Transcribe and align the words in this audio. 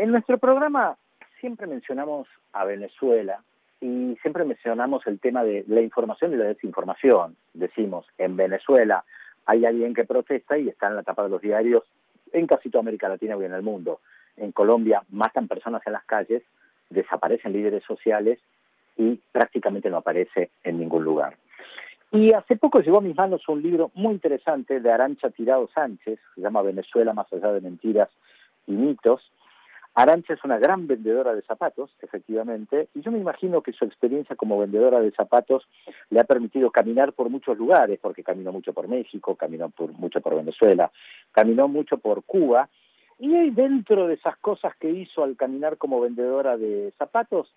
En 0.00 0.12
nuestro 0.12 0.38
programa 0.38 0.96
siempre 1.40 1.66
mencionamos 1.66 2.26
a 2.54 2.64
Venezuela 2.64 3.42
y 3.82 4.16
siempre 4.22 4.46
mencionamos 4.46 5.06
el 5.06 5.20
tema 5.20 5.44
de 5.44 5.62
la 5.68 5.82
información 5.82 6.32
y 6.32 6.36
la 6.36 6.46
desinformación. 6.46 7.36
Decimos, 7.52 8.06
en 8.16 8.34
Venezuela 8.34 9.04
hay 9.44 9.66
alguien 9.66 9.92
que 9.92 10.06
protesta 10.06 10.56
y 10.56 10.70
está 10.70 10.86
en 10.86 10.96
la 10.96 11.02
tapa 11.02 11.24
de 11.24 11.28
los 11.28 11.42
diarios 11.42 11.84
en 12.32 12.46
casi 12.46 12.70
toda 12.70 12.80
América 12.80 13.10
Latina 13.10 13.36
y 13.38 13.44
en 13.44 13.52
el 13.52 13.60
mundo. 13.60 14.00
En 14.38 14.52
Colombia 14.52 15.02
matan 15.10 15.48
personas 15.48 15.82
en 15.86 15.92
las 15.92 16.04
calles, 16.06 16.44
desaparecen 16.88 17.52
líderes 17.52 17.84
sociales 17.84 18.38
y 18.96 19.20
prácticamente 19.32 19.90
no 19.90 19.98
aparece 19.98 20.48
en 20.64 20.78
ningún 20.78 21.04
lugar. 21.04 21.36
Y 22.10 22.32
hace 22.32 22.56
poco 22.56 22.80
llegó 22.80 23.00
a 23.00 23.02
mis 23.02 23.18
manos 23.18 23.46
un 23.50 23.60
libro 23.60 23.90
muy 23.92 24.14
interesante 24.14 24.80
de 24.80 24.90
Arancha 24.90 25.28
Tirado 25.28 25.68
Sánchez, 25.74 26.18
se 26.34 26.40
llama 26.40 26.62
Venezuela 26.62 27.12
más 27.12 27.30
allá 27.34 27.52
de 27.52 27.60
mentiras 27.60 28.08
y 28.66 28.72
mitos. 28.72 29.30
Arancha 30.02 30.32
es 30.32 30.42
una 30.44 30.58
gran 30.58 30.86
vendedora 30.86 31.34
de 31.34 31.42
zapatos, 31.42 31.90
efectivamente, 32.00 32.88
y 32.94 33.02
yo 33.02 33.10
me 33.12 33.18
imagino 33.18 33.60
que 33.60 33.72
su 33.72 33.84
experiencia 33.84 34.34
como 34.34 34.58
vendedora 34.58 34.98
de 34.98 35.10
zapatos 35.10 35.68
le 36.08 36.20
ha 36.20 36.24
permitido 36.24 36.70
caminar 36.70 37.12
por 37.12 37.28
muchos 37.28 37.58
lugares, 37.58 37.98
porque 38.00 38.22
caminó 38.22 38.50
mucho 38.50 38.72
por 38.72 38.88
México, 38.88 39.34
caminó 39.34 39.68
por, 39.68 39.92
mucho 39.92 40.22
por 40.22 40.36
Venezuela, 40.36 40.90
caminó 41.32 41.68
mucho 41.68 41.98
por 41.98 42.24
Cuba, 42.24 42.70
y 43.18 43.50
dentro 43.50 44.06
de 44.06 44.14
esas 44.14 44.38
cosas 44.38 44.74
que 44.76 44.88
hizo 44.88 45.22
al 45.22 45.36
caminar 45.36 45.76
como 45.76 46.00
vendedora 46.00 46.56
de 46.56 46.94
zapatos, 46.96 47.52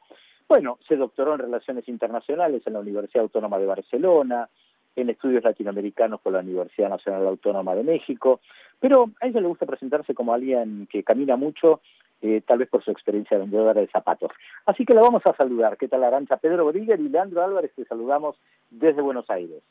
bueno, 0.50 0.78
se 0.86 0.98
doctoró 0.98 1.36
en 1.36 1.40
Relaciones 1.40 1.88
Internacionales 1.88 2.62
en 2.66 2.74
la 2.74 2.80
Universidad 2.80 3.24
Autónoma 3.24 3.58
de 3.58 3.68
Barcelona, 3.68 4.50
en 4.98 5.10
estudios 5.10 5.46
latinoamericanos 5.46 6.20
por 6.20 6.34
la 6.34 6.40
Universidad 6.40 6.90
Nacional 6.90 7.26
Autónoma 7.26 7.74
de 7.74 7.84
México, 7.84 8.42
pero 8.82 9.12
a 9.22 9.28
ella 9.28 9.40
le 9.40 9.48
gusta 9.48 9.66
presentarse 9.66 10.14
como 10.14 10.34
alguien 10.34 10.88
que 10.92 11.04
camina 11.04 11.38
mucho, 11.38 11.80
eh, 12.24 12.42
tal 12.48 12.60
vez 12.60 12.70
por 12.70 12.82
su 12.84 12.90
experiencia 12.90 13.38
de 13.38 13.44
vendedora 13.44 13.74
de 13.74 13.88
zapatos. 13.88 14.32
Así 14.66 14.86
que 14.86 14.94
la 14.94 15.02
vamos 15.02 15.22
a 15.26 15.36
saludar. 15.36 15.76
¿Qué 15.78 15.90
tal, 15.90 16.06
Arancha? 16.06 16.38
Pedro 16.38 16.66
Bríguer 16.66 17.00
y 17.00 17.10
Leandro 17.10 17.44
Álvarez, 17.44 17.72
te 17.76 17.84
saludamos 17.84 18.38
desde 18.72 19.02
Buenos 19.02 19.30
Aires. 19.30 19.62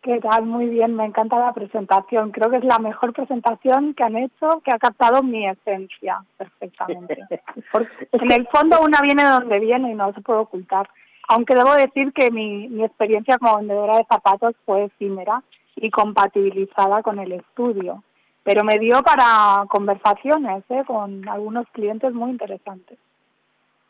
¿Qué 0.00 0.18
tal? 0.20 0.46
Muy 0.46 0.66
bien, 0.66 0.96
me 0.96 1.04
encanta 1.04 1.38
la 1.38 1.52
presentación. 1.52 2.30
Creo 2.30 2.50
que 2.50 2.56
es 2.56 2.64
la 2.64 2.78
mejor 2.78 3.12
presentación 3.12 3.92
que 3.92 4.02
han 4.02 4.16
hecho, 4.16 4.62
que 4.64 4.72
ha 4.72 4.78
captado 4.78 5.22
mi 5.22 5.46
esencia 5.46 6.24
perfectamente. 6.38 7.18
en 8.12 8.32
el 8.32 8.48
fondo 8.48 8.80
una 8.80 9.02
viene 9.02 9.24
donde 9.24 9.60
viene 9.60 9.90
y 9.90 9.94
no 9.94 10.14
se 10.14 10.22
puede 10.22 10.40
ocultar. 10.40 10.88
Aunque 11.28 11.54
debo 11.54 11.74
decir 11.74 12.14
que 12.14 12.30
mi, 12.30 12.68
mi 12.68 12.84
experiencia 12.84 13.36
como 13.36 13.58
vendedora 13.58 13.98
de 13.98 14.06
zapatos 14.10 14.54
fue 14.64 14.84
efímera 14.84 15.42
y 15.76 15.90
compatibilizada 15.90 17.02
con 17.02 17.18
el 17.18 17.32
estudio, 17.32 18.02
pero 18.50 18.64
me 18.64 18.80
dio 18.80 19.00
para 19.04 19.64
conversaciones 19.68 20.64
¿eh? 20.70 20.82
con 20.84 21.28
algunos 21.28 21.68
clientes 21.68 22.12
muy 22.12 22.32
interesantes. 22.32 22.98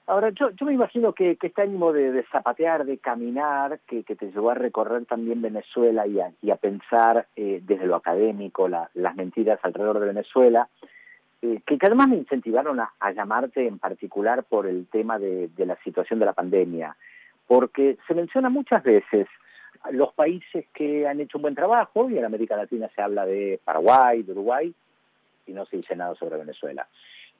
Ahora, 0.06 0.28
yo, 0.38 0.50
yo 0.50 0.66
me 0.66 0.74
imagino 0.74 1.14
que, 1.14 1.36
que 1.36 1.46
este 1.46 1.62
ánimo 1.62 1.94
de, 1.94 2.22
zapatear, 2.30 2.84
de 2.84 2.98
caminar, 2.98 3.80
que, 3.86 4.04
que, 4.04 4.16
te 4.16 4.30
llevó 4.30 4.50
a 4.50 4.54
recorrer 4.54 5.06
también 5.06 5.40
Venezuela 5.40 6.06
y 6.06 6.20
a, 6.20 6.30
a 6.52 6.56
pensar 6.56 7.26
eh, 7.36 7.62
desde 7.62 7.86
lo 7.86 7.96
académico 7.96 8.68
las 8.68 9.16
mentiras 9.16 9.58
alrededor 9.62 9.98
de 9.98 10.08
Venezuela, 10.08 10.68
eh, 11.40 11.62
que, 11.64 11.78
además 11.80 12.08
me 12.08 12.16
incentivaron 12.16 12.80
a, 12.80 13.12
llamarte 13.12 13.66
en 13.66 13.78
particular 13.78 14.44
por 14.44 14.66
el 14.66 14.88
tema 14.88 15.18
de, 15.18 15.48
de 15.48 15.64
la 15.64 15.76
situación 15.76 16.18
de 16.18 16.26
la 16.26 16.34
pandemia, 16.34 16.94
porque 17.46 17.96
se 18.06 18.12
menciona 18.12 18.50
muchas 18.50 18.82
veces 18.82 19.26
los 19.92 20.12
países 20.12 20.66
que 20.74 21.06
han 21.06 21.20
hecho 21.20 21.38
un 21.38 21.42
buen 21.42 21.54
trabajo, 21.54 22.08
y 22.10 22.18
en 22.18 22.24
América 22.24 22.56
Latina 22.56 22.88
se 22.94 23.02
habla 23.02 23.24
de 23.26 23.60
Paraguay, 23.64 24.22
de 24.22 24.32
Uruguay, 24.32 24.74
y 25.46 25.52
no 25.52 25.64
se 25.66 25.78
dice 25.78 25.96
nada 25.96 26.14
sobre 26.14 26.38
Venezuela. 26.38 26.86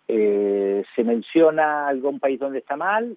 Eh, 0.08 0.84
se 0.96 1.04
menciona 1.04 1.86
algún 1.86 2.18
país 2.18 2.40
donde 2.40 2.58
está 2.58 2.76
mal, 2.76 3.16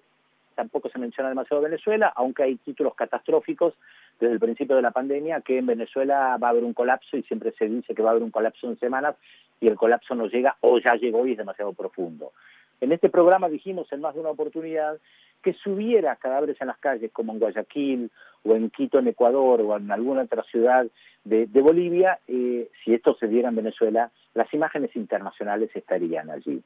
tampoco 0.54 0.88
se 0.88 0.98
menciona 0.98 1.28
demasiado 1.28 1.62
Venezuela, 1.62 2.12
aunque 2.14 2.44
hay 2.44 2.56
títulos 2.56 2.94
catastróficos 2.94 3.74
desde 4.20 4.34
el 4.34 4.40
principio 4.40 4.76
de 4.76 4.82
la 4.82 4.92
pandemia 4.92 5.40
que 5.40 5.58
en 5.58 5.66
Venezuela 5.66 6.36
va 6.40 6.48
a 6.48 6.50
haber 6.50 6.64
un 6.64 6.72
colapso 6.72 7.16
y 7.16 7.22
siempre 7.24 7.52
se 7.58 7.68
dice 7.68 7.94
que 7.94 8.02
va 8.02 8.10
a 8.10 8.12
haber 8.12 8.22
un 8.22 8.30
colapso 8.30 8.68
en 8.68 8.78
semanas 8.78 9.16
y 9.60 9.66
el 9.66 9.76
colapso 9.76 10.14
no 10.14 10.26
llega 10.26 10.56
o 10.60 10.78
ya 10.78 10.94
llegó 10.94 11.26
y 11.26 11.32
es 11.32 11.38
demasiado 11.38 11.72
profundo. 11.72 12.32
En 12.80 12.92
este 12.92 13.08
programa 13.08 13.48
dijimos 13.48 13.90
en 13.92 14.00
más 14.00 14.14
de 14.14 14.20
una 14.20 14.30
oportunidad 14.30 14.98
que 15.42 15.54
si 15.54 15.70
hubiera 15.70 16.16
cadáveres 16.16 16.60
en 16.60 16.68
las 16.68 16.78
calles 16.78 17.10
como 17.12 17.32
en 17.32 17.38
Guayaquil 17.38 18.10
o 18.44 18.54
en 18.54 18.70
Quito 18.70 18.98
en 18.98 19.08
Ecuador 19.08 19.60
o 19.60 19.76
en 19.76 19.90
alguna 19.90 20.22
otra 20.22 20.42
ciudad 20.44 20.86
de, 21.24 21.46
Bolivia, 21.62 22.18
eh, 22.28 22.68
si 22.84 22.92
esto 22.92 23.16
se 23.18 23.28
diera 23.28 23.48
en 23.48 23.56
Venezuela, 23.56 24.10
las 24.34 24.52
imágenes 24.52 24.94
internacionales 24.94 25.70
estarían 25.74 26.30
allí. 26.30 26.62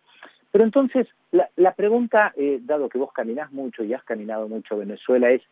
Pero 0.51 0.65
entonces, 0.65 1.07
la, 1.31 1.73
pregunta, 1.75 2.33
eh, 2.37 2.59
dado 2.63 2.89
que 2.89 2.99
vos 2.99 3.13
caminás 3.13 3.53
mucho 3.53 3.85
y 3.85 3.95
has 3.95 4.03
caminado 4.03 4.49
mucho 4.49 4.79
Venezuela, 4.79 5.31
es, 5.31 5.43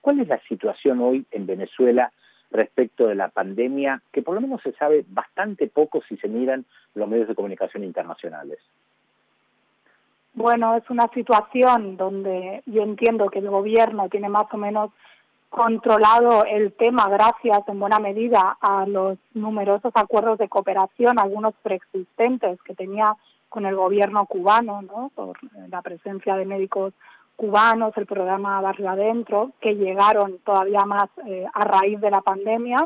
¿cuál 0.00 0.20
es 0.20 0.28
la 0.28 0.40
situación 0.48 1.00
hoy 1.00 1.24
en 1.30 1.46
Venezuela 1.46 2.10
respecto 2.50 3.06
de 3.06 3.14
la 3.14 3.28
pandemia, 3.28 4.02
que 4.12 4.22
por 4.22 4.34
lo 4.34 4.40
menos 4.40 4.62
se 4.62 4.72
sabe 4.72 5.04
bastante 5.08 5.68
poco 5.68 6.02
si 6.08 6.16
se 6.16 6.28
miran 6.28 6.64
los 6.94 7.08
medios 7.08 7.28
de 7.28 7.34
comunicación 7.34 7.84
internacionales? 7.84 8.58
Bueno, 10.34 10.76
es 10.76 10.88
una 10.90 11.08
situación 11.08 11.96
donde 11.96 12.62
yo 12.66 12.82
entiendo 12.82 13.28
que 13.30 13.38
el 13.38 13.48
gobierno 13.48 14.08
tiene 14.08 14.28
más 14.28 14.46
o 14.52 14.56
menos 14.58 14.90
controlado 15.48 16.44
el 16.44 16.72
tema 16.72 17.08
gracias 17.08 17.60
en 17.68 17.80
buena 17.80 17.98
medida 17.98 18.56
a 18.60 18.86
los 18.86 19.18
numerosos 19.34 19.92
acuerdos 19.94 20.38
de 20.38 20.48
cooperación, 20.48 21.18
algunos 21.18 21.54
preexistentes 21.62 22.60
que 22.62 22.74
tenía 22.74 23.16
con 23.48 23.64
el 23.64 23.76
gobierno 23.76 24.26
cubano, 24.26 24.82
¿no? 24.82 25.10
por 25.14 25.38
la 25.68 25.80
presencia 25.82 26.36
de 26.36 26.44
médicos 26.44 26.92
cubanos, 27.36 27.96
el 27.96 28.06
programa 28.06 28.60
Barrio 28.60 28.90
Adentro, 28.90 29.52
que 29.60 29.74
llegaron 29.74 30.38
todavía 30.44 30.80
más 30.86 31.08
eh, 31.26 31.46
a 31.52 31.64
raíz 31.64 32.00
de 32.00 32.10
la 32.10 32.22
pandemia. 32.22 32.78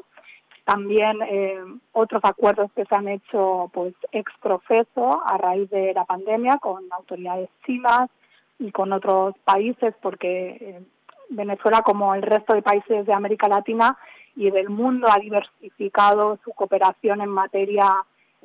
También 0.64 1.22
eh, 1.22 1.58
otros 1.92 2.20
acuerdos 2.24 2.70
que 2.76 2.84
se 2.84 2.94
han 2.94 3.08
hecho 3.08 3.70
pues 3.72 3.94
ex 4.12 4.30
profeso 4.42 5.22
a 5.24 5.38
raíz 5.38 5.70
de 5.70 5.92
la 5.94 6.04
pandemia 6.04 6.58
con 6.58 6.84
autoridades 6.92 7.48
chinas 7.64 8.10
y 8.58 8.70
con 8.72 8.92
otros 8.92 9.34
países, 9.44 9.94
porque 10.02 10.50
eh, 10.60 10.82
Venezuela, 11.30 11.82
como 11.82 12.14
el 12.14 12.22
resto 12.22 12.54
de 12.54 12.62
países 12.62 13.06
de 13.06 13.14
América 13.14 13.48
Latina 13.48 13.96
y 14.36 14.50
del 14.50 14.68
mundo, 14.68 15.08
ha 15.08 15.18
diversificado 15.18 16.38
su 16.44 16.52
cooperación 16.52 17.20
en 17.20 17.30
materia 17.30 17.86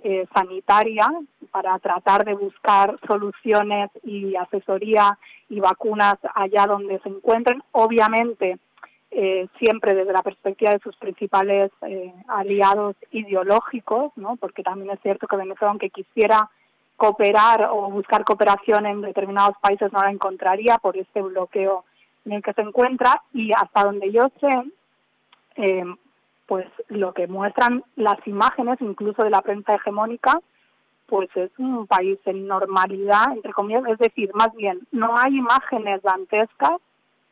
eh, 0.04 0.28
sanitaria 0.34 1.08
para 1.52 1.78
tratar 1.80 2.26
de 2.26 2.36
buscar 2.36 2.98
soluciones 3.08 3.90
y 4.04 4.36
asesoría 4.36 5.18
y 5.50 5.60
vacunas 5.60 6.16
allá 6.36 6.68
donde 6.68 7.00
se 7.00 7.10
encuentren. 7.10 7.64
Obviamente, 7.72 8.60
eh, 9.12 9.48
siempre 9.58 9.96
desde 9.96 10.14
la 10.14 10.22
perspectiva 10.22 10.72
de 10.72 10.80
sus 10.80 10.96
principales 10.98 11.72
eh, 11.84 12.14
aliados 12.28 12.96
ideológicos, 13.12 14.12
¿no? 14.16 14.36
porque 14.36 14.62
también 14.62 14.92
es 14.92 15.00
cierto 15.02 15.26
que 15.26 15.38
Venezuela, 15.38 15.72
aunque 15.72 15.90
quisiera 15.90 16.50
cooperar 16.98 17.70
o 17.72 17.90
buscar 17.90 18.24
cooperación 18.24 18.86
en 18.86 19.02
determinados 19.02 19.58
países, 19.62 19.92
no 19.92 20.02
la 20.02 20.12
encontraría 20.12 20.78
por 20.78 20.98
este 20.98 21.22
bloqueo 21.22 21.86
en 22.26 22.34
el 22.34 22.44
que 22.44 22.54
se 22.54 22.62
encuentra 22.62 23.22
y 23.34 23.52
hasta 23.54 23.84
donde 23.84 24.12
yo 24.12 24.30
sé, 24.40 24.50
eh, 25.58 25.86
pues 26.46 26.68
lo 26.90 27.14
que 27.14 27.28
muestran 27.28 27.84
las 27.96 28.18
imágenes, 28.28 28.78
incluso 28.82 29.24
de 29.24 29.30
la 29.30 29.42
prensa 29.42 29.76
hegemónica, 29.76 30.40
pues 31.08 31.30
es 31.36 31.52
un 31.60 31.88
país 31.88 32.20
en 32.26 32.48
normalidad, 32.48 33.32
entre 33.32 33.54
comillas, 33.54 33.84
es 33.88 34.00
decir, 34.00 34.32
más 34.34 34.54
bien, 34.56 34.88
no 34.92 35.16
hay 35.18 35.38
imágenes 35.38 36.02
dantescas 36.02 36.82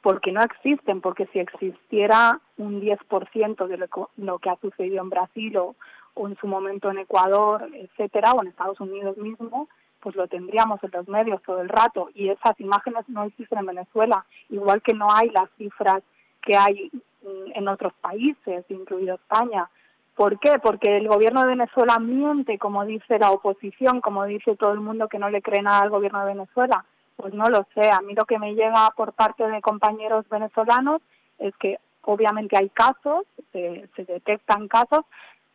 porque 0.01 0.31
no 0.31 0.41
existen, 0.41 1.01
porque 1.01 1.27
si 1.27 1.39
existiera 1.39 2.39
un 2.57 2.81
10% 2.81 3.67
de 3.67 3.77
lo, 4.17 4.39
que 4.39 4.49
ha 4.49 4.57
sucedido 4.57 5.01
en 5.01 5.09
Brasil 5.09 5.57
o, 5.57 5.75
o 6.13 6.27
en 6.27 6.35
su 6.37 6.47
momento 6.47 6.91
en 6.91 6.99
Ecuador, 6.99 7.69
etcétera, 7.73 8.33
o 8.33 8.41
en 8.41 8.49
Estados 8.49 8.79
Unidos 8.79 9.17
mismo, 9.17 9.69
pues 10.03 10.17
lo 10.17 10.27
tendríamos 10.27 10.83
en 10.83 10.91
los 10.91 11.07
medios 11.07 11.41
todo 11.43 11.61
el 11.61 11.69
rato 11.69 12.09
y 12.13 12.27
esas 12.27 12.59
imágenes 12.59 13.07
no 13.07 13.23
existen 13.23 13.59
en 13.59 13.67
Venezuela, 13.67 14.25
igual 14.49 14.81
que 14.81 14.93
no 14.93 15.07
hay 15.09 15.29
las 15.29 15.49
cifras 15.57 16.03
que 16.41 16.57
hay 16.57 16.91
mm, 17.21 17.51
en 17.55 17.67
otros 17.69 17.93
países, 18.01 18.65
incluido 18.67 19.15
España. 19.15 19.69
¿Por 20.13 20.39
qué? 20.39 20.59
Porque 20.61 20.97
el 20.97 21.07
gobierno 21.07 21.41
de 21.41 21.55
Venezuela 21.55 21.99
miente, 21.99 22.59
como 22.59 22.83
dice 22.83 23.17
la 23.17 23.31
oposición, 23.31 24.01
como 24.01 24.25
dice 24.25 24.57
todo 24.57 24.73
el 24.73 24.81
mundo 24.81 25.07
que 25.07 25.19
no 25.19 25.29
le 25.29 25.41
cree 25.41 25.61
nada 25.61 25.79
al 25.79 25.89
gobierno 25.89 26.19
de 26.19 26.33
Venezuela. 26.33 26.83
Pues 27.15 27.33
no 27.33 27.45
lo 27.45 27.65
sé. 27.73 27.89
A 27.89 28.01
mí 28.01 28.13
lo 28.13 28.25
que 28.25 28.37
me 28.37 28.55
llega 28.55 28.89
por 28.97 29.13
parte 29.13 29.47
de 29.47 29.61
compañeros 29.61 30.27
venezolanos 30.29 31.01
es 31.39 31.55
que 31.57 31.79
obviamente 32.01 32.57
hay 32.57 32.69
casos, 32.69 33.25
se 33.53 33.87
detectan 33.95 34.67
casos, 34.67 35.05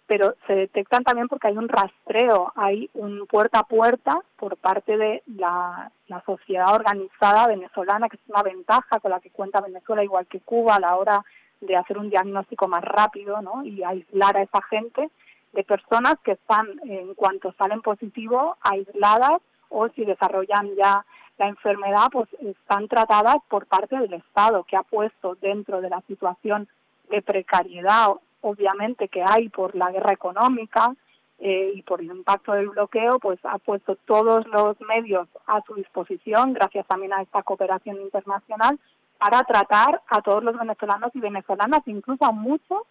pero 0.09 0.35
se 0.47 0.55
detectan 0.55 1.05
también 1.05 1.29
porque 1.29 1.49
hay 1.49 1.59
un 1.59 1.69
rastreo, 1.69 2.51
hay 2.57 2.89
un 2.95 3.27
puerta 3.27 3.61
a 3.61 3.65
puerta 3.65 4.19
por 4.37 4.57
parte 4.57 4.97
de 4.97 5.23
la, 5.37 5.93
sociedad 6.25 6.75
organizada 6.75 7.47
venezolana, 7.47 8.09
que 8.09 8.17
es 8.17 8.23
una 8.29 8.43
ventaja 8.43 8.99
con 9.01 9.11
la 9.11 9.21
que 9.21 9.31
cuenta 9.31 9.61
Venezuela, 9.61 10.03
igual 10.03 10.27
que 10.27 10.41
Cuba, 10.41 10.77
a 10.77 10.81
la 10.81 10.97
hora 10.97 11.23
de 11.61 11.77
hacer 11.77 11.99
un 11.99 12.09
diagnóstico 12.09 12.67
más 12.67 12.83
rápido 12.83 13.43
¿no? 13.43 13.63
y 13.63 13.85
aislar 13.85 14.39
a 14.39 14.43
esa 14.43 14.63
gente 14.63 15.11
de 15.53 15.65
personas 15.65 16.15
que 16.25 16.33
están, 16.33 16.67
en 16.85 17.15
cuanto 17.15 17.53
salen 17.59 17.83
positivos, 17.83 18.57
aisladas 18.63 19.43
o 19.69 19.89
si 19.91 20.07
desarrollan 20.07 20.75
ya 20.77 21.05
la 21.37 21.49
enfermedad, 21.49 22.09
pues 22.11 22.29
están 22.41 22.89
tratadas 22.89 23.37
por 23.49 23.67
parte 23.67 23.99
del 23.99 24.15
Estado, 24.15 24.65
que 24.65 24.77
ha 24.77 24.83
puesto 24.83 25.35
dentro 25.35 25.83
de 25.83 25.91
la 25.91 26.01
situación 26.07 26.67
de 27.11 27.21
precariedad, 27.21 28.15
obviamente 28.41 29.09
que 29.09 29.23
hay 29.23 29.49
por 29.49 29.75
la 29.75 29.91
guerra 29.91 30.13
económica 30.13 30.95
eh, 31.39 31.73
y 31.75 31.83
por 31.83 32.01
el 32.01 32.07
impacto 32.07 32.53
del 32.53 32.71
bloqueo, 32.71 33.19
pues 33.21 33.39
ha 33.45 33.59
puesto 33.59 33.97
todos 34.07 34.47
los 34.49 34.81
medios 34.81 35.29
a 35.47 35.61
su 35.63 35.75
disposición, 35.75 36.53
gracias 36.53 36.87
también 36.87 37.13
a 37.13 37.23
esta 37.23 37.43
cooperación 37.43 38.01
internacional, 38.01 38.79
para 39.19 39.43
tratar 39.45 40.03
a 40.09 40.21
todos 40.23 40.43
los 40.43 40.59
venezolanos 40.59 41.11
y 41.15 41.21
venezolanas, 41.21 41.83
incluso 41.87 42.25
a 42.25 42.33
muchos 42.33 42.83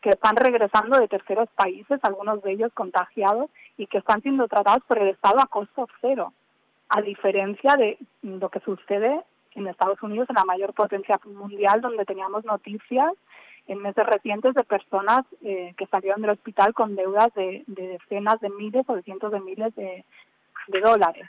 que 0.00 0.10
están 0.10 0.34
regresando 0.36 0.98
de 0.98 1.06
terceros 1.06 1.48
países, 1.54 2.00
algunos 2.02 2.42
de 2.42 2.52
ellos 2.52 2.72
contagiados, 2.74 3.50
y 3.76 3.86
que 3.86 3.98
están 3.98 4.20
siendo 4.22 4.48
tratados 4.48 4.82
por 4.88 4.98
el 4.98 5.08
Estado 5.08 5.40
a 5.40 5.46
costo 5.46 5.88
cero, 6.00 6.32
a 6.88 7.00
diferencia 7.02 7.76
de 7.76 7.98
lo 8.22 8.48
que 8.48 8.60
sucede 8.60 9.22
en 9.54 9.66
Estados 9.68 10.02
Unidos, 10.02 10.28
en 10.28 10.36
la 10.36 10.44
mayor 10.44 10.74
potencia 10.74 11.20
mundial, 11.24 11.80
donde 11.80 12.04
teníamos 12.04 12.44
noticias 12.44 13.12
en 13.66 13.78
meses 13.78 14.04
recientes 14.06 14.54
de 14.54 14.64
personas 14.64 15.24
eh, 15.42 15.74
que 15.76 15.86
salieron 15.86 16.20
del 16.22 16.32
hospital 16.32 16.74
con 16.74 16.96
deudas 16.96 17.32
de, 17.34 17.64
decenas 17.66 18.40
de 18.40 18.50
miles 18.50 18.84
o 18.88 18.94
de 18.94 19.02
cientos 19.02 19.32
de 19.32 19.40
miles 19.40 19.74
de 19.74 20.04
dólares. 20.80 21.28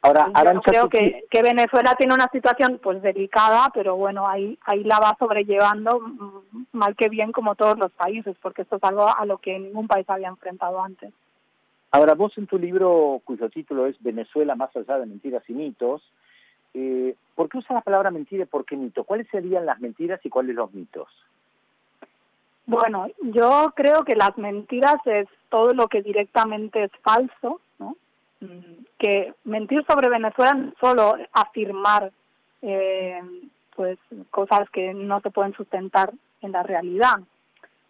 Ahora, 0.00 0.30
Yo 0.54 0.60
creo 0.62 0.88
que, 0.88 1.24
que, 1.28 1.42
Venezuela 1.42 1.94
tiene 1.98 2.14
una 2.14 2.28
situación 2.30 2.78
pues 2.80 3.02
delicada, 3.02 3.68
pero 3.74 3.96
bueno, 3.96 4.28
ahí, 4.28 4.56
ahí 4.64 4.84
la 4.84 5.00
va 5.00 5.16
sobrellevando 5.18 5.98
mm, 5.98 6.66
mal 6.72 6.94
que 6.94 7.08
bien 7.08 7.32
como 7.32 7.56
todos 7.56 7.76
los 7.78 7.90
países, 7.92 8.36
porque 8.40 8.62
esto 8.62 8.76
es 8.76 8.84
algo 8.84 9.08
a 9.08 9.26
lo 9.26 9.38
que 9.38 9.58
ningún 9.58 9.88
país 9.88 10.08
había 10.08 10.28
enfrentado 10.28 10.80
antes. 10.80 11.12
Ahora, 11.90 12.14
vos 12.14 12.36
en 12.38 12.46
tu 12.46 12.58
libro, 12.58 13.20
cuyo 13.24 13.48
título 13.50 13.86
es 13.86 14.00
Venezuela 14.00 14.54
más 14.54 14.74
allá 14.76 14.98
de 14.98 15.06
mentiras 15.06 15.42
y 15.48 15.54
mitos, 15.54 16.02
eh, 16.78 17.16
¿por 17.34 17.48
qué 17.48 17.58
usas 17.58 17.72
la 17.72 17.80
palabra 17.80 18.10
mentira 18.10 18.44
y 18.44 18.46
por 18.46 18.64
qué 18.64 18.76
mito? 18.76 19.04
¿Cuáles 19.04 19.26
serían 19.28 19.66
las 19.66 19.80
mentiras 19.80 20.20
y 20.24 20.30
cuáles 20.30 20.54
los 20.54 20.72
mitos? 20.72 21.08
Bueno, 22.66 23.06
yo 23.22 23.72
creo 23.74 24.04
que 24.04 24.14
las 24.14 24.36
mentiras 24.36 24.96
es 25.06 25.26
todo 25.48 25.72
lo 25.72 25.88
que 25.88 26.02
directamente 26.02 26.84
es 26.84 26.90
falso, 27.02 27.60
¿no? 27.78 27.96
que 28.98 29.34
mentir 29.44 29.84
sobre 29.88 30.08
Venezuela 30.08 30.54
no 30.54 30.72
solo 30.80 31.16
afirmar 31.32 32.12
eh, 32.62 33.20
pues 33.74 33.98
cosas 34.30 34.68
que 34.70 34.94
no 34.94 35.20
se 35.20 35.30
pueden 35.30 35.54
sustentar 35.54 36.12
en 36.42 36.52
la 36.52 36.62
realidad, 36.62 37.18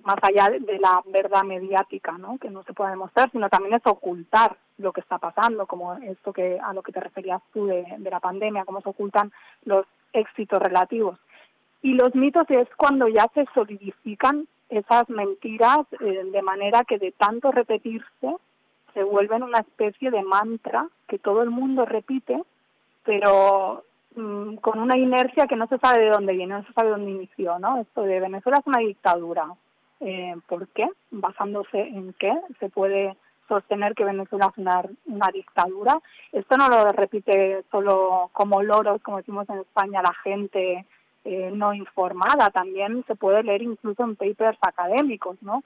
más 0.04 0.16
allá 0.22 0.48
de 0.58 0.78
la 0.78 1.02
verdad 1.06 1.42
mediática, 1.42 2.12
¿no? 2.18 2.38
que 2.38 2.50
no 2.50 2.62
se 2.64 2.72
puede 2.72 2.90
demostrar, 2.90 3.30
sino 3.30 3.48
también 3.48 3.74
es 3.74 3.86
ocultar 3.86 4.56
lo 4.78 4.92
que 4.92 5.00
está 5.00 5.18
pasando, 5.18 5.66
como 5.66 5.94
esto 5.94 6.32
que 6.32 6.58
a 6.60 6.72
lo 6.72 6.82
que 6.82 6.92
te 6.92 7.00
referías 7.00 7.42
tú 7.52 7.66
de, 7.66 7.84
la 7.98 8.20
pandemia, 8.20 8.64
cómo 8.64 8.80
se 8.80 8.88
ocultan 8.88 9.32
los 9.64 9.84
éxitos 10.12 10.60
relativos. 10.60 11.18
Y 11.82 11.94
los 11.94 12.14
mitos 12.14 12.44
es 12.48 12.68
cuando 12.76 13.08
ya 13.08 13.28
se 13.34 13.44
solidifican 13.54 14.46
esas 14.68 15.08
mentiras 15.08 15.80
eh, 16.00 16.24
de 16.24 16.42
manera 16.42 16.84
que 16.84 16.98
de 16.98 17.12
tanto 17.12 17.50
repetirse 17.50 18.36
se 18.94 19.02
vuelven 19.02 19.42
una 19.42 19.58
especie 19.58 20.10
de 20.10 20.22
mantra 20.22 20.88
que 21.06 21.18
todo 21.18 21.42
el 21.42 21.50
mundo 21.50 21.84
repite, 21.84 22.42
pero 23.04 23.84
mm, 24.16 24.56
con 24.56 24.78
una 24.78 24.96
inercia 24.96 25.46
que 25.46 25.56
no 25.56 25.66
se 25.68 25.78
sabe 25.78 26.04
de 26.04 26.10
dónde 26.10 26.32
viene, 26.32 26.54
no 26.54 26.64
se 26.64 26.72
sabe 26.72 26.90
dónde 26.90 27.10
inició, 27.10 27.58
¿no? 27.58 27.80
Esto 27.80 28.02
de 28.02 28.20
Venezuela 28.20 28.58
es 28.58 28.66
una 28.66 28.80
dictadura. 28.80 29.46
Eh, 30.00 30.36
¿Por 30.46 30.68
qué? 30.68 30.88
¿Basándose 31.10 31.80
en 31.80 32.12
qué? 32.14 32.32
¿Se 32.60 32.68
puede 32.68 33.16
sostener 33.48 33.94
que 33.94 34.04
Venezuela 34.04 34.50
es 34.52 34.58
una, 34.58 34.82
una 35.06 35.28
dictadura? 35.32 35.98
Esto 36.32 36.56
no 36.56 36.68
lo 36.68 36.92
repite 36.92 37.64
solo 37.70 38.30
como 38.32 38.62
loros, 38.62 39.02
como 39.02 39.18
decimos 39.18 39.48
en 39.48 39.58
España, 39.58 40.02
la 40.02 40.14
gente 40.22 40.84
eh, 41.24 41.50
no 41.52 41.74
informada, 41.74 42.50
también 42.50 43.04
se 43.06 43.14
puede 43.14 43.42
leer 43.42 43.62
incluso 43.62 44.04
en 44.04 44.16
papers 44.16 44.58
académicos, 44.62 45.36
¿no? 45.42 45.62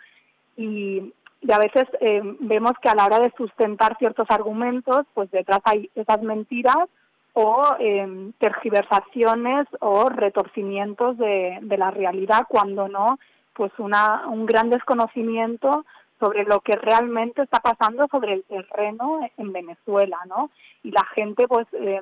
Y 0.56 1.12
a 1.50 1.58
veces 1.58 1.84
eh, 2.00 2.20
vemos 2.40 2.72
que 2.82 2.88
a 2.88 2.94
la 2.94 3.04
hora 3.04 3.20
de 3.20 3.32
sustentar 3.36 3.96
ciertos 3.98 4.26
argumentos, 4.30 5.06
pues 5.14 5.30
detrás 5.30 5.60
hay 5.64 5.90
esas 5.94 6.22
mentiras 6.22 6.88
o 7.34 7.76
eh, 7.78 8.32
tergiversaciones 8.38 9.66
o 9.80 10.08
retorcimientos 10.08 11.16
de, 11.18 11.58
de, 11.62 11.78
la 11.78 11.90
realidad, 11.90 12.46
cuando 12.48 12.88
no, 12.88 13.18
pues 13.54 13.72
una, 13.78 14.26
un 14.28 14.46
gran 14.46 14.70
desconocimiento 14.70 15.84
sobre 16.20 16.44
lo 16.44 16.60
que 16.60 16.76
realmente 16.76 17.42
está 17.42 17.60
pasando 17.60 18.06
sobre 18.10 18.34
el 18.34 18.44
terreno 18.44 19.20
en 19.36 19.52
Venezuela, 19.52 20.18
¿no? 20.26 20.50
Y 20.82 20.92
la 20.92 21.04
gente, 21.14 21.48
pues, 21.48 21.66
eh, 21.72 22.00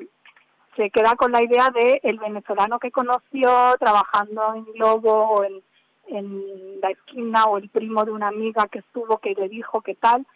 se 0.77 0.91
queda 0.91 1.17
con 1.17 1.33
la 1.33 1.43
idea 1.43 1.71
de 1.75 2.01
el 2.03 2.19
venezolano 2.19 2.79
que 2.79 2.91
conoció 2.91 3.77
trabajando 3.79 4.55
en 4.55 4.65
Globo 4.73 5.11
o 5.11 5.45
en 5.45 5.63
en 6.11 6.81
la 6.81 6.91
esquina 6.91 7.45
o 7.45 7.59
el 7.59 7.69
primo 7.69 8.05
de 8.05 8.13
una 8.13 8.29
amiga 8.29 8.67
que 8.69 8.81
estuvo 8.81 9.19
que 9.19 9.35
le 9.35 9.49
dijo 9.49 9.81
qué 9.81 9.95
tal, 9.95 10.27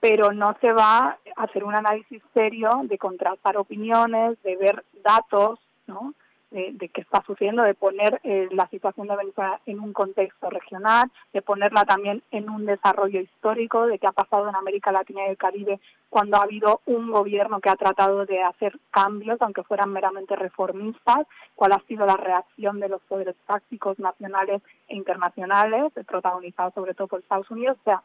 pero 0.00 0.32
no 0.32 0.56
se 0.60 0.72
va 0.72 1.18
a 1.36 1.42
hacer 1.42 1.64
un 1.64 1.74
análisis 1.74 2.22
serio 2.32 2.70
de 2.84 2.98
contrastar 2.98 3.56
opiniones, 3.56 4.40
de 4.42 4.56
ver 4.56 4.84
datos, 5.02 5.58
¿no? 5.86 6.14
De, 6.54 6.88
qué 6.88 7.00
está 7.00 7.22
sucediendo, 7.26 7.64
de 7.64 7.74
poner 7.74 8.20
eh, 8.22 8.48
la 8.52 8.68
situación 8.68 9.08
de 9.08 9.16
Venezuela 9.16 9.60
en 9.66 9.80
un 9.80 9.92
contexto 9.92 10.50
regional, 10.50 11.10
de 11.32 11.42
ponerla 11.42 11.84
también 11.84 12.22
en 12.30 12.48
un 12.48 12.64
desarrollo 12.64 13.20
histórico 13.20 13.86
de 13.86 13.98
qué 13.98 14.06
ha 14.06 14.12
pasado 14.12 14.48
en 14.48 14.54
América 14.54 14.92
Latina 14.92 15.26
y 15.26 15.30
el 15.30 15.36
Caribe 15.36 15.80
cuando 16.08 16.36
ha 16.36 16.44
habido 16.44 16.80
un 16.86 17.10
gobierno 17.10 17.60
que 17.60 17.70
ha 17.70 17.74
tratado 17.74 18.24
de 18.24 18.40
hacer 18.40 18.78
cambios, 18.92 19.42
aunque 19.42 19.64
fueran 19.64 19.92
meramente 19.92 20.36
reformistas, 20.36 21.26
cuál 21.56 21.72
ha 21.72 21.82
sido 21.88 22.06
la 22.06 22.16
reacción 22.16 22.78
de 22.78 22.88
los 22.88 23.02
poderes 23.02 23.34
tácticos 23.46 23.98
nacionales 23.98 24.62
e 24.86 24.94
internacionales, 24.94 25.92
protagonizados 26.06 26.72
sobre 26.74 26.94
todo 26.94 27.08
por 27.08 27.18
Estados 27.18 27.50
Unidos. 27.50 27.76
O 27.80 27.84
sea, 27.84 28.02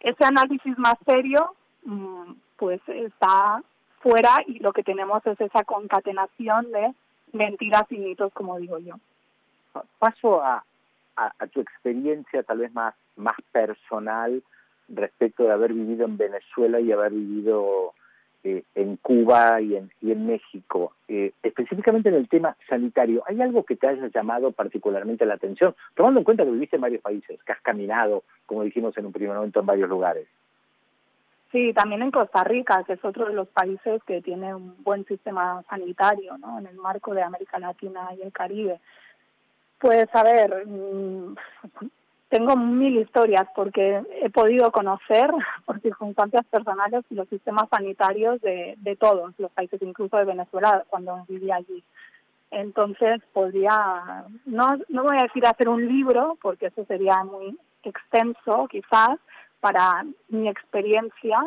ese 0.00 0.24
análisis 0.24 0.76
más 0.76 0.96
serio, 1.06 1.54
mm, 1.84 2.32
pues 2.58 2.82
está 2.86 3.62
fuera 4.00 4.36
y 4.46 4.58
lo 4.58 4.74
que 4.74 4.82
tenemos 4.82 5.24
es 5.26 5.40
esa 5.40 5.64
concatenación 5.64 6.70
de 6.70 6.92
mentiras 7.32 7.84
y 7.90 7.98
mitos, 7.98 8.32
como 8.32 8.58
digo 8.58 8.78
yo. 8.78 8.94
Paso 9.98 10.42
a, 10.42 10.64
a, 11.16 11.46
tu 11.48 11.60
experiencia 11.60 12.42
tal 12.42 12.58
vez 12.58 12.72
más, 12.72 12.94
más 13.16 13.36
personal 13.52 14.42
respecto 14.88 15.44
de 15.44 15.52
haber 15.52 15.72
vivido 15.72 16.04
en 16.04 16.16
Venezuela 16.16 16.80
y 16.80 16.92
haber 16.92 17.12
vivido 17.12 17.94
eh, 18.44 18.64
en 18.74 18.96
Cuba 18.96 19.60
y 19.60 19.76
en, 19.76 20.26
México. 20.26 20.94
Eh, 21.08 21.32
específicamente 21.42 22.08
en 22.08 22.16
el 22.16 22.28
tema 22.28 22.56
sanitario, 22.68 23.22
¿hay 23.26 23.40
algo 23.40 23.64
que 23.64 23.76
te 23.76 23.86
haya 23.86 24.08
llamado 24.08 24.52
particularmente 24.52 25.26
la 25.26 25.34
atención? 25.34 25.74
Tomando 25.94 26.20
en 26.20 26.24
cuenta 26.24 26.44
que 26.44 26.50
viviste 26.50 26.76
en 26.76 26.82
varios 26.82 27.02
países, 27.02 27.42
que 27.44 27.52
has 27.52 27.60
caminado, 27.60 28.24
como 28.46 28.64
dijimos 28.64 28.96
en 28.98 29.06
un 29.06 29.12
primer 29.12 29.36
momento, 29.36 29.60
en 29.60 29.66
varios 29.66 29.88
lugares. 29.88 30.26
Sí, 31.52 31.74
también 31.74 32.00
en 32.00 32.10
Costa 32.10 32.42
Rica, 32.44 32.82
que 32.84 32.94
es 32.94 33.04
otro 33.04 33.26
de 33.26 33.34
los 33.34 33.46
países 33.48 34.02
que 34.04 34.22
tiene 34.22 34.54
un 34.54 34.82
buen 34.82 35.04
sistema 35.04 35.62
sanitario, 35.68 36.38
¿no? 36.38 36.58
En 36.58 36.66
el 36.66 36.76
marco 36.76 37.12
de 37.14 37.22
América 37.22 37.58
Latina 37.58 38.08
y 38.18 38.22
el 38.22 38.32
Caribe. 38.32 38.80
Pues 39.78 40.06
a 40.14 40.22
ver, 40.22 40.66
mm, 40.66 41.34
tengo 42.30 42.56
mil 42.56 42.96
historias 42.96 43.46
porque 43.54 44.02
he 44.22 44.30
podido 44.30 44.72
conocer 44.72 45.30
por 45.66 45.78
circunstancias 45.82 46.46
personales 46.46 47.04
los 47.10 47.28
sistemas 47.28 47.68
sanitarios 47.68 48.40
de, 48.40 48.74
de 48.78 48.96
todos 48.96 49.34
los 49.36 49.52
países, 49.52 49.82
incluso 49.82 50.16
de 50.16 50.24
Venezuela 50.24 50.84
cuando 50.88 51.26
vivía 51.28 51.56
allí. 51.56 51.84
Entonces 52.50 53.20
podría, 53.34 54.24
no, 54.46 54.68
no 54.88 55.02
voy 55.02 55.18
a 55.18 55.24
decir 55.24 55.44
hacer 55.46 55.68
un 55.68 55.86
libro 55.86 56.38
porque 56.40 56.66
eso 56.66 56.84
sería 56.86 57.22
muy 57.24 57.58
extenso 57.82 58.68
quizás, 58.70 59.18
para 59.62 60.04
mi 60.28 60.48
experiencia, 60.48 61.38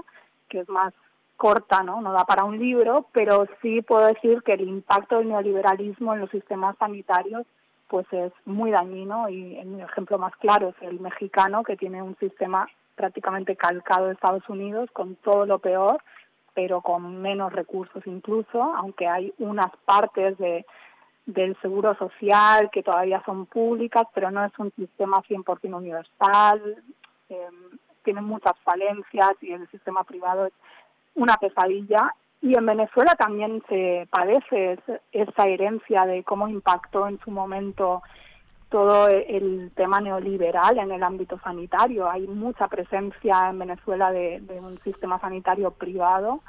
que 0.48 0.62
es 0.62 0.70
más 0.70 0.94
corta, 1.36 1.84
¿no? 1.84 2.00
No 2.00 2.14
da 2.14 2.24
para 2.24 2.46
un 2.46 2.58
libro, 2.58 3.08
pero 3.12 3.46
sí 3.62 3.82
puedo 3.82 4.08
decir 4.08 4.42
que 4.42 4.54
el 4.54 4.62
impacto 4.62 5.18
del 5.18 5.28
neoliberalismo 5.28 6.14
en 6.14 6.22
los 6.22 6.32
sistemas 6.32 6.78
sanitarios 6.78 7.46
pues 7.90 8.08
es 8.12 8.32
muy 8.46 8.72
dañino 8.72 9.28
y 9.30 9.58
el 9.58 9.82
ejemplo 9.82 10.18
más 10.18 10.34
claro 10.38 10.70
es 10.70 10.76
el 10.82 11.00
mexicano 11.02 11.64
que 11.64 11.76
tiene 11.76 12.02
un 12.02 12.18
sistema 12.18 12.68
prácticamente 12.96 13.58
calcado 13.58 14.08
de 14.08 14.14
Estados 14.14 14.48
Unidos 14.48 14.90
con 14.92 15.16
todo 15.18 15.46
lo 15.46 15.60
peor, 15.60 16.02
pero 16.54 16.82
con 16.82 17.22
menos 17.22 17.52
recursos 17.52 18.02
incluso, 18.08 18.64
aunque 18.64 19.08
hay 19.08 19.34
unas 19.40 19.72
partes 19.86 20.38
de 20.38 20.66
del 21.26 21.60
seguro 21.60 21.96
social 21.96 22.70
que 22.72 22.84
todavía 22.84 23.22
son 23.26 23.48
públicas, 23.48 24.08
pero 24.14 24.30
no 24.30 24.46
es 24.46 24.52
un 24.60 24.72
sistema 24.76 25.24
100% 25.24 25.76
universal. 25.76 26.84
Eh, 27.30 27.50
tiene 28.06 28.22
muchas 28.22 28.54
falencias 28.64 29.32
y 29.42 29.52
el 29.52 29.70
sistema 29.70 30.06
privado 30.06 30.46
es 30.46 30.54
una 31.16 31.36
pesadilla. 31.36 32.16
Y 32.42 32.58
en 32.58 32.66
Venezuela 32.66 33.16
también 33.16 33.62
se 33.68 34.08
padece 34.10 34.80
esa 35.12 35.48
herencia 35.48 36.06
de 36.06 36.24
cómo 36.24 36.48
impactó 36.48 37.08
en 37.08 37.20
su 37.20 37.32
momento 37.32 38.02
todo 38.70 39.08
el 39.08 39.72
tema 39.76 40.00
neoliberal 40.02 40.78
en 40.78 40.92
el 40.92 41.04
ámbito 41.04 41.40
sanitario. 41.44 42.10
Hay 42.10 42.28
mucha 42.28 42.68
presencia 42.68 43.50
en 43.50 43.60
Venezuela 43.60 44.12
de, 44.12 44.42
un 44.62 44.80
sistema 44.84 45.20
sanitario 45.20 45.72
privado 45.72 46.42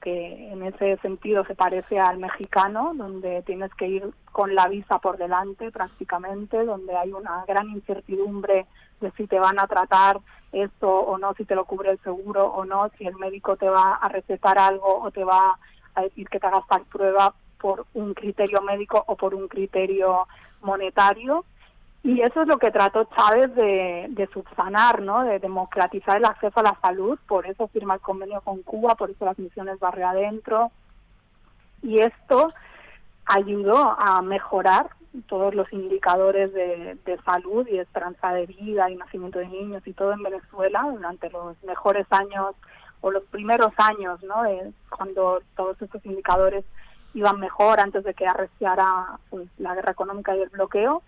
que 0.00 0.50
en 0.50 0.62
ese 0.62 0.96
sentido 0.98 1.44
se 1.44 1.54
parece 1.54 1.98
al 1.98 2.18
mexicano, 2.18 2.92
donde 2.94 3.42
tienes 3.42 3.72
que 3.74 3.86
ir 3.86 4.10
con 4.32 4.54
la 4.54 4.68
visa 4.68 4.98
por 4.98 5.18
delante 5.18 5.70
prácticamente, 5.70 6.64
donde 6.64 6.96
hay 6.96 7.12
una 7.12 7.44
gran 7.46 7.68
incertidumbre 7.70 8.66
de 9.00 9.10
si 9.12 9.26
te 9.26 9.38
van 9.38 9.58
a 9.58 9.66
tratar 9.66 10.20
esto 10.52 10.88
o 10.88 11.18
no, 11.18 11.34
si 11.34 11.44
te 11.44 11.54
lo 11.54 11.64
cubre 11.64 11.90
el 11.90 12.00
seguro 12.00 12.46
o 12.46 12.64
no, 12.64 12.90
si 12.96 13.06
el 13.06 13.16
médico 13.16 13.56
te 13.56 13.68
va 13.68 13.94
a 13.94 14.08
recetar 14.08 14.58
algo 14.58 15.00
o 15.00 15.10
te 15.10 15.24
va 15.24 15.58
a 15.94 16.02
decir 16.02 16.28
que 16.28 16.40
te 16.40 16.46
hagas 16.46 16.66
tal 16.68 16.82
prueba 16.82 17.34
por 17.60 17.86
un 17.94 18.14
criterio 18.14 18.62
médico 18.62 19.02
o 19.06 19.16
por 19.16 19.34
un 19.34 19.48
criterio 19.48 20.26
monetario. 20.62 21.44
Y 22.02 22.22
eso 22.22 22.42
es 22.42 22.48
lo 22.48 22.58
que 22.58 22.70
trató 22.70 23.04
Chávez 23.14 23.54
de, 23.54 24.06
de, 24.10 24.26
subsanar, 24.28 25.02
¿no? 25.02 25.22
de 25.22 25.38
democratizar 25.38 26.16
el 26.16 26.24
acceso 26.24 26.60
a 26.60 26.62
la 26.62 26.78
salud, 26.80 27.18
por 27.28 27.46
eso 27.46 27.68
firma 27.68 27.94
el 27.94 28.00
convenio 28.00 28.40
con 28.40 28.62
Cuba, 28.62 28.94
por 28.94 29.10
eso 29.10 29.26
las 29.26 29.38
misiones 29.38 29.78
barrio 29.78 30.08
adentro. 30.08 30.70
Y 31.82 31.98
esto 31.98 32.48
ayudó 33.26 33.96
a 33.98 34.22
mejorar 34.22 34.90
todos 35.26 35.54
los 35.54 35.72
indicadores 35.72 36.52
de, 36.52 37.18
salud 37.24 37.66
y 37.66 37.78
esperanza 37.78 38.32
de 38.32 38.46
vida 38.46 38.88
y 38.90 38.96
nacimiento 38.96 39.38
de 39.38 39.48
niños 39.48 39.82
y 39.86 39.92
todo 39.92 40.12
en 40.12 40.22
Venezuela 40.22 40.88
durante 40.90 41.28
los 41.30 41.62
mejores 41.64 42.06
años 42.10 42.54
o 43.00 43.10
los 43.10 43.24
primeros 43.24 43.72
años, 43.76 44.22
¿no? 44.22 44.42
cuando 44.88 45.42
todos 45.56 45.80
estos 45.82 46.04
indicadores 46.04 46.64
iban 47.14 47.40
mejor 47.40 47.80
antes 47.80 48.04
de 48.04 48.14
que 48.14 48.26
arreciara 48.26 49.18
pues, 49.30 49.48
la 49.58 49.74
guerra 49.74 49.92
económica 49.92 50.36
y 50.36 50.42
el 50.42 50.48
bloqueo. 50.50 51.02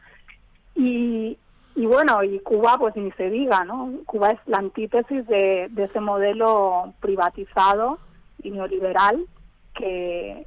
Y, 0.75 1.37
y 1.75 1.87
bueno, 1.87 2.23
y 2.23 2.38
Cuba, 2.41 2.76
pues 2.79 2.95
ni 2.97 3.11
se 3.12 3.31
diga, 3.31 3.64
¿no? 3.64 3.93
Cuba 4.05 4.31
es 4.31 4.41
la 4.47 4.59
antítesis 4.59 5.26
de, 5.26 5.71
ese 5.76 6.00
modelo 6.00 6.93
privatizado 7.00 7.99
y 8.43 8.50
neoliberal 8.50 9.25
que, 9.75 10.47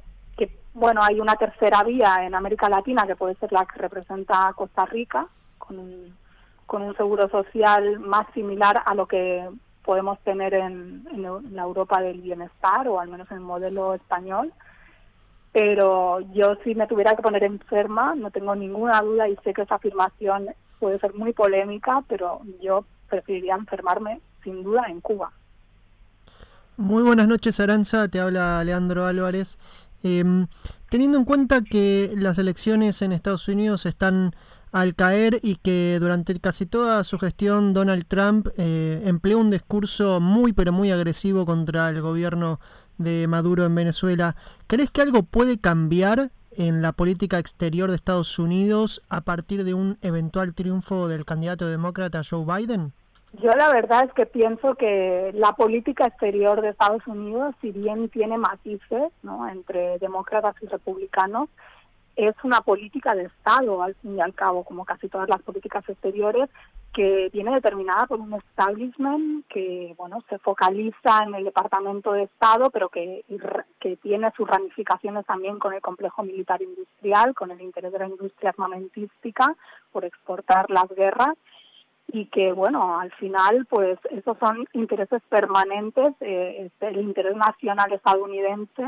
bueno, 0.74 1.00
hay 1.02 1.20
una 1.20 1.36
tercera 1.36 1.82
vía 1.82 2.18
en 2.20 2.34
América 2.34 2.68
Latina 2.68 3.06
que 3.06 3.16
puede 3.16 3.34
ser 3.36 3.50
la 3.50 3.64
que 3.64 3.78
representa 3.78 4.52
Costa 4.54 4.84
Rica, 4.84 5.26
con 5.56 5.78
un, 5.78 6.14
con 6.66 6.82
un 6.82 6.94
seguro 6.96 7.28
social 7.30 7.98
más 7.98 8.26
similar 8.34 8.82
a 8.84 8.94
lo 8.94 9.06
que 9.06 9.48
podemos 9.84 10.18
tener 10.20 10.52
en, 10.52 11.08
en, 11.10 11.56
la 11.56 11.62
Europa 11.62 12.02
del 12.02 12.20
bienestar 12.20 12.86
o 12.88 13.00
al 13.00 13.08
menos 13.08 13.30
en 13.30 13.38
el 13.38 13.42
modelo 13.42 13.94
español. 13.94 14.52
Pero 15.56 16.20
yo 16.34 16.56
si 16.62 16.74
me 16.74 16.86
tuviera 16.86 17.16
que 17.16 17.22
poner 17.22 17.42
enferma, 17.42 18.14
no 18.14 18.30
tengo 18.30 18.54
ninguna 18.54 19.00
duda 19.00 19.26
y 19.26 19.36
sé 19.36 19.54
que 19.54 19.62
esa 19.62 19.76
afirmación 19.76 20.48
puede 20.78 20.98
ser 20.98 21.14
muy 21.14 21.32
polémica, 21.32 22.04
pero 22.06 22.42
yo 22.60 22.84
preferiría 23.08 23.54
enfermarme 23.54 24.20
sin 24.44 24.62
duda 24.62 24.84
en 24.90 25.00
Cuba. 25.00 25.32
Muy 26.76 27.02
buenas 27.02 27.26
noches, 27.26 27.58
Aranza. 27.58 28.06
Te 28.08 28.20
habla 28.20 28.62
Leandro 28.64 29.06
Álvarez. 29.06 29.58
Em, 30.02 30.46
teniendo 30.90 31.16
en 31.16 31.24
cuenta 31.24 31.62
que 31.62 32.10
las 32.14 32.36
elecciones 32.36 33.00
en 33.00 33.12
Estados 33.12 33.48
Unidos 33.48 33.86
están 33.86 34.32
al 34.72 34.94
caer 34.94 35.40
y 35.42 35.56
que 35.56 35.96
durante 35.98 36.38
casi 36.38 36.66
toda 36.66 37.02
su 37.02 37.18
gestión 37.18 37.72
Donald 37.72 38.04
Trump 38.06 38.48
eh, 38.58 39.00
empleó 39.06 39.38
un 39.38 39.50
discurso 39.50 40.20
muy 40.20 40.52
pero 40.52 40.70
muy 40.70 40.90
agresivo 40.90 41.46
contra 41.46 41.88
el 41.88 42.02
gobierno 42.02 42.60
de 42.98 43.26
Maduro 43.28 43.64
en 43.64 43.74
Venezuela, 43.74 44.36
¿crees 44.66 44.90
que 44.90 45.02
algo 45.02 45.22
puede 45.22 45.58
cambiar 45.58 46.30
en 46.56 46.82
la 46.82 46.92
política 46.92 47.38
exterior 47.38 47.90
de 47.90 47.96
Estados 47.96 48.38
Unidos 48.38 49.02
a 49.08 49.20
partir 49.20 49.64
de 49.64 49.74
un 49.74 49.98
eventual 50.02 50.54
triunfo 50.54 51.08
del 51.08 51.24
candidato 51.24 51.68
demócrata 51.68 52.22
Joe 52.28 52.44
Biden? 52.44 52.92
Yo 53.42 53.50
la 53.50 53.68
verdad 53.70 54.04
es 54.04 54.12
que 54.14 54.24
pienso 54.24 54.76
que 54.76 55.30
la 55.34 55.52
política 55.52 56.06
exterior 56.06 56.62
de 56.62 56.70
Estados 56.70 57.06
Unidos, 57.06 57.54
si 57.60 57.70
bien 57.70 58.08
tiene 58.08 58.38
matices 58.38 59.12
¿no? 59.22 59.46
entre 59.48 59.98
demócratas 59.98 60.54
y 60.62 60.66
republicanos, 60.66 61.50
es 62.16 62.34
una 62.44 62.62
política 62.62 63.14
de 63.14 63.24
Estado, 63.24 63.82
al 63.82 63.94
fin 63.96 64.16
y 64.16 64.20
al 64.22 64.32
cabo, 64.32 64.64
como 64.64 64.86
casi 64.86 65.08
todas 65.08 65.28
las 65.28 65.42
políticas 65.42 65.86
exteriores, 65.86 66.48
que 66.96 67.28
viene 67.30 67.52
determinada 67.52 68.06
por 68.06 68.18
un 68.18 68.32
establishment 68.32 69.46
que 69.48 69.94
bueno 69.98 70.24
se 70.30 70.38
focaliza 70.38 71.24
en 71.26 71.34
el 71.34 71.44
Departamento 71.44 72.12
de 72.12 72.22
Estado, 72.22 72.70
pero 72.70 72.88
que, 72.88 73.22
que 73.78 73.96
tiene 73.98 74.32
sus 74.34 74.48
ramificaciones 74.48 75.26
también 75.26 75.58
con 75.58 75.74
el 75.74 75.82
complejo 75.82 76.22
militar 76.22 76.62
industrial, 76.62 77.34
con 77.34 77.50
el 77.50 77.60
interés 77.60 77.92
de 77.92 77.98
la 77.98 78.08
industria 78.08 78.48
armamentística 78.48 79.54
por 79.92 80.06
exportar 80.06 80.70
las 80.70 80.88
guerras. 80.88 81.36
Y 82.08 82.26
que 82.26 82.52
bueno 82.52 82.98
al 82.98 83.12
final 83.12 83.66
pues 83.66 83.98
esos 84.08 84.38
son 84.38 84.66
intereses 84.72 85.20
permanentes 85.28 86.14
eh, 86.20 86.64
este, 86.66 86.88
el 86.88 87.00
interés 87.00 87.36
nacional 87.36 87.92
estadounidense 87.92 88.84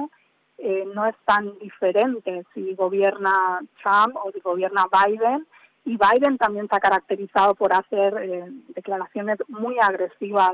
eh, 0.57 0.89
no 0.95 1.05
es 1.05 1.17
tan 1.27 1.59
diferente 1.59 2.47
si 2.55 2.75
gobierna 2.75 3.61
Trump 3.83 4.17
o 4.17 4.33
si 4.33 4.41
gobierna 4.41 4.85
Biden 4.91 5.47
y 5.89 5.97
Biden 5.97 6.37
también 6.37 6.69
se 6.69 6.77
ha 6.77 6.81
caracterizado 6.81 7.55
por 7.55 7.73
hacer 7.73 8.15
eh, 8.19 8.45
declaraciones 8.75 9.39
muy 9.49 9.77
agresivas 9.81 10.53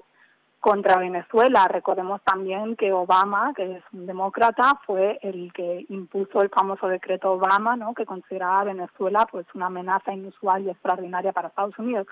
contra 0.61 0.97
Venezuela. 0.97 1.67
Recordemos 1.67 2.23
también 2.23 2.77
que 2.77 2.93
Obama, 2.93 3.53
que 3.55 3.79
es 3.79 3.85
un 3.93 4.07
demócrata, 4.07 4.81
fue 4.87 5.19
el 5.23 5.53
que 5.53 5.87
impuso 5.89 6.41
el 6.41 6.51
famoso 6.51 6.87
decreto 6.87 7.33
Obama, 7.33 7.75
¿no? 7.75 7.95
que 7.95 8.07
consideraba 8.07 8.61
a 8.61 8.65
Venezuela 8.65 9.27
pues 9.29 9.45
una 9.55 9.67
amenaza 9.67 10.13
inusual 10.13 10.63
y 10.63 10.71
extraordinaria 10.71 11.33
para 11.33 11.49
Estados 11.49 11.77
Unidos. 11.81 12.07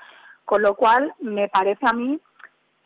Con 0.45 0.63
lo 0.63 0.75
cual, 0.75 1.15
me 1.21 1.49
parece 1.49 1.87
a 1.87 1.93
mí 1.93 2.19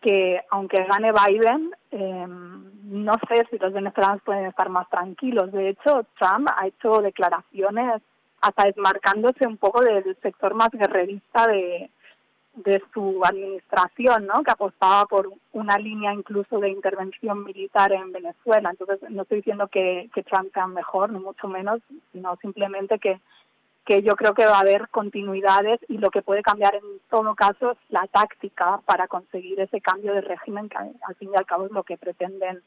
que 0.03 0.43
aunque 0.51 0.85
gane 0.85 1.13
Biden, 1.13 1.75
em, 1.93 2.71
no 2.85 3.15
sé 3.27 3.47
si 3.51 3.59
los 3.59 3.73
venezolanos 3.73 4.21
pueden 4.23 4.45
estar 4.45 4.69
más 4.69 4.89
tranquilos. 4.91 5.51
De 5.51 5.71
hecho, 5.71 6.05
Trump 6.19 6.49
ha 6.55 6.67
hecho 6.67 7.01
declaraciones 7.01 8.03
hasta 8.41 8.65
desmarcándose 8.65 9.47
un 9.47 9.57
poco 9.57 9.83
del 9.83 10.17
sector 10.23 10.55
más 10.55 10.71
guerrerista 10.71 11.47
de, 11.47 11.91
de 12.55 12.83
su 12.93 13.21
administración, 13.25 14.27
¿no? 14.27 14.43
que 14.43 14.53
apostaba 14.53 15.07
por 15.07 15.33
una 15.53 15.79
línea 15.79 16.13
incluso 16.13 16.59
de 16.59 16.71
intervención 16.71 17.45
militar 17.45 17.93
en 17.93 18.13
Venezuela. 18.13 18.71
Entonces, 18.71 19.11
no 19.11 19.23
estoy 19.23 19.39
diciendo 19.39 19.69
que, 19.69 20.11
que 20.15 20.23
Trump 20.23 20.53
sea 20.53 20.67
mejor, 20.67 21.11
ni 21.11 21.19
mucho 21.19 21.49
menos, 21.49 21.81
sino 22.13 22.37
simplemente 22.37 22.99
que 22.99 23.21
que 23.87 24.03
yo 24.03 24.17
creo 24.17 24.35
que 24.35 24.45
va 24.45 24.57
a 24.57 24.61
haber 24.61 24.89
continuidades 24.89 25.79
y 25.89 25.99
lo 25.99 26.11
que 26.11 26.21
puede 26.21 26.43
cambiar 26.43 26.75
en 26.75 26.83
todo 27.09 27.37
caso 27.37 27.71
es 27.71 27.79
la 27.89 28.05
táctica 28.09 28.81
para 28.85 29.07
conseguir 29.07 29.61
ese 29.61 29.81
cambio 29.81 30.13
de 30.13 30.23
régimen 30.23 30.69
que 30.69 30.77
al 30.77 31.15
fin 31.15 31.31
y 31.33 31.37
al 31.37 31.47
cabo 31.47 31.67
es 31.67 31.71
lo 31.71 31.85
que 31.85 31.97
pretenden 31.97 32.63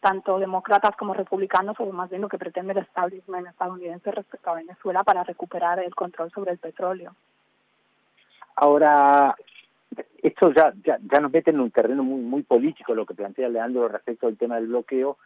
tanto 0.00 0.38
demócratas 0.38 0.96
como 0.96 1.14
republicanos 1.14 1.78
o 1.78 1.86
más 1.92 2.10
bien 2.10 2.22
lo 2.22 2.28
que 2.28 2.38
pretende 2.38 2.72
el 2.72 2.78
establishment 2.78 3.46
estadounidense 3.46 4.10
respecto 4.10 4.50
a 4.50 4.54
Venezuela 4.54 5.04
para 5.04 5.24
recuperar 5.24 5.78
el 5.80 5.94
control 5.94 6.30
sobre 6.30 6.52
el 6.52 6.58
petróleo. 6.58 7.14
Ahora, 8.56 9.36
esto 10.22 10.52
ya, 10.52 10.72
ya, 10.84 10.98
ya 11.00 11.20
nos 11.20 11.32
mete 11.32 11.50
en 11.50 11.60
un 11.60 11.70
terreno 11.70 12.02
muy, 12.02 12.20
muy 12.20 12.42
político 12.42 12.94
lo 12.94 13.06
que 13.06 13.14
plantea 13.14 13.48
Leandro 13.48 13.88
respecto 13.88 14.26
al 14.26 14.36
tema 14.36 14.56
del 14.56 14.68
bloqueo 14.68 15.18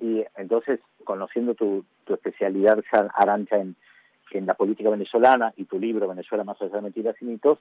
y 0.00 0.24
entonces, 0.36 0.80
conociendo 1.04 1.54
tu, 1.54 1.84
tu 2.04 2.14
especialidad, 2.14 2.82
Arancha, 3.14 3.56
en, 3.56 3.76
en 4.32 4.46
la 4.46 4.54
política 4.54 4.90
venezolana 4.90 5.52
y 5.56 5.64
tu 5.64 5.78
libro 5.78 6.08
Venezuela 6.08 6.44
más 6.44 6.60
allá 6.60 6.76
de 6.76 6.82
mentiras 6.82 7.16
y 7.20 7.24
mitos, 7.24 7.58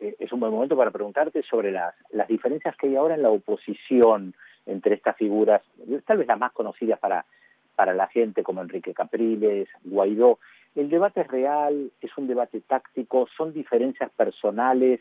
eh, 0.00 0.16
es 0.18 0.32
un 0.32 0.40
buen 0.40 0.52
momento 0.52 0.76
para 0.76 0.90
preguntarte 0.90 1.42
sobre 1.42 1.70
las, 1.70 1.94
las 2.10 2.28
diferencias 2.28 2.76
que 2.76 2.88
hay 2.88 2.96
ahora 2.96 3.14
en 3.14 3.22
la 3.22 3.30
oposición 3.30 4.34
entre 4.70 4.94
estas 4.94 5.16
figuras, 5.16 5.62
tal 6.06 6.18
vez 6.18 6.26
las 6.26 6.38
más 6.38 6.52
conocidas 6.52 6.98
para, 6.98 7.24
para 7.74 7.94
la 7.94 8.06
gente 8.06 8.42
como 8.42 8.62
Enrique 8.62 8.94
Capriles, 8.94 9.68
Guaidó. 9.84 10.38
¿El 10.74 10.88
debate 10.88 11.22
es 11.22 11.28
real? 11.28 11.90
¿Es 12.00 12.10
un 12.16 12.28
debate 12.28 12.60
táctico? 12.60 13.26
¿Son 13.36 13.52
diferencias 13.52 14.10
personales? 14.12 15.00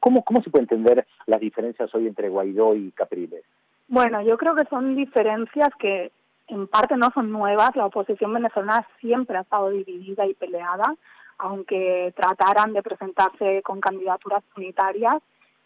¿Cómo, 0.00 0.24
cómo 0.24 0.42
se 0.42 0.50
puede 0.50 0.64
entender 0.64 1.06
las 1.26 1.40
diferencias 1.40 1.94
hoy 1.94 2.06
entre 2.08 2.28
Guaidó 2.28 2.74
y 2.74 2.90
Capriles? 2.90 3.44
Bueno, 3.88 4.20
yo 4.22 4.36
creo 4.36 4.54
que 4.56 4.64
son 4.64 4.96
diferencias 4.96 5.68
que 5.78 6.10
en 6.48 6.66
parte 6.66 6.96
no 6.96 7.10
son 7.14 7.30
nuevas, 7.30 7.74
la 7.76 7.86
oposición 7.86 8.32
venezolana 8.32 8.86
siempre 9.00 9.38
ha 9.38 9.42
estado 9.42 9.70
dividida 9.70 10.26
y 10.26 10.34
peleada, 10.34 10.94
aunque 11.38 12.12
trataran 12.16 12.72
de 12.72 12.82
presentarse 12.82 13.62
con 13.62 13.80
candidaturas 13.80 14.42
unitarias, 14.56 15.16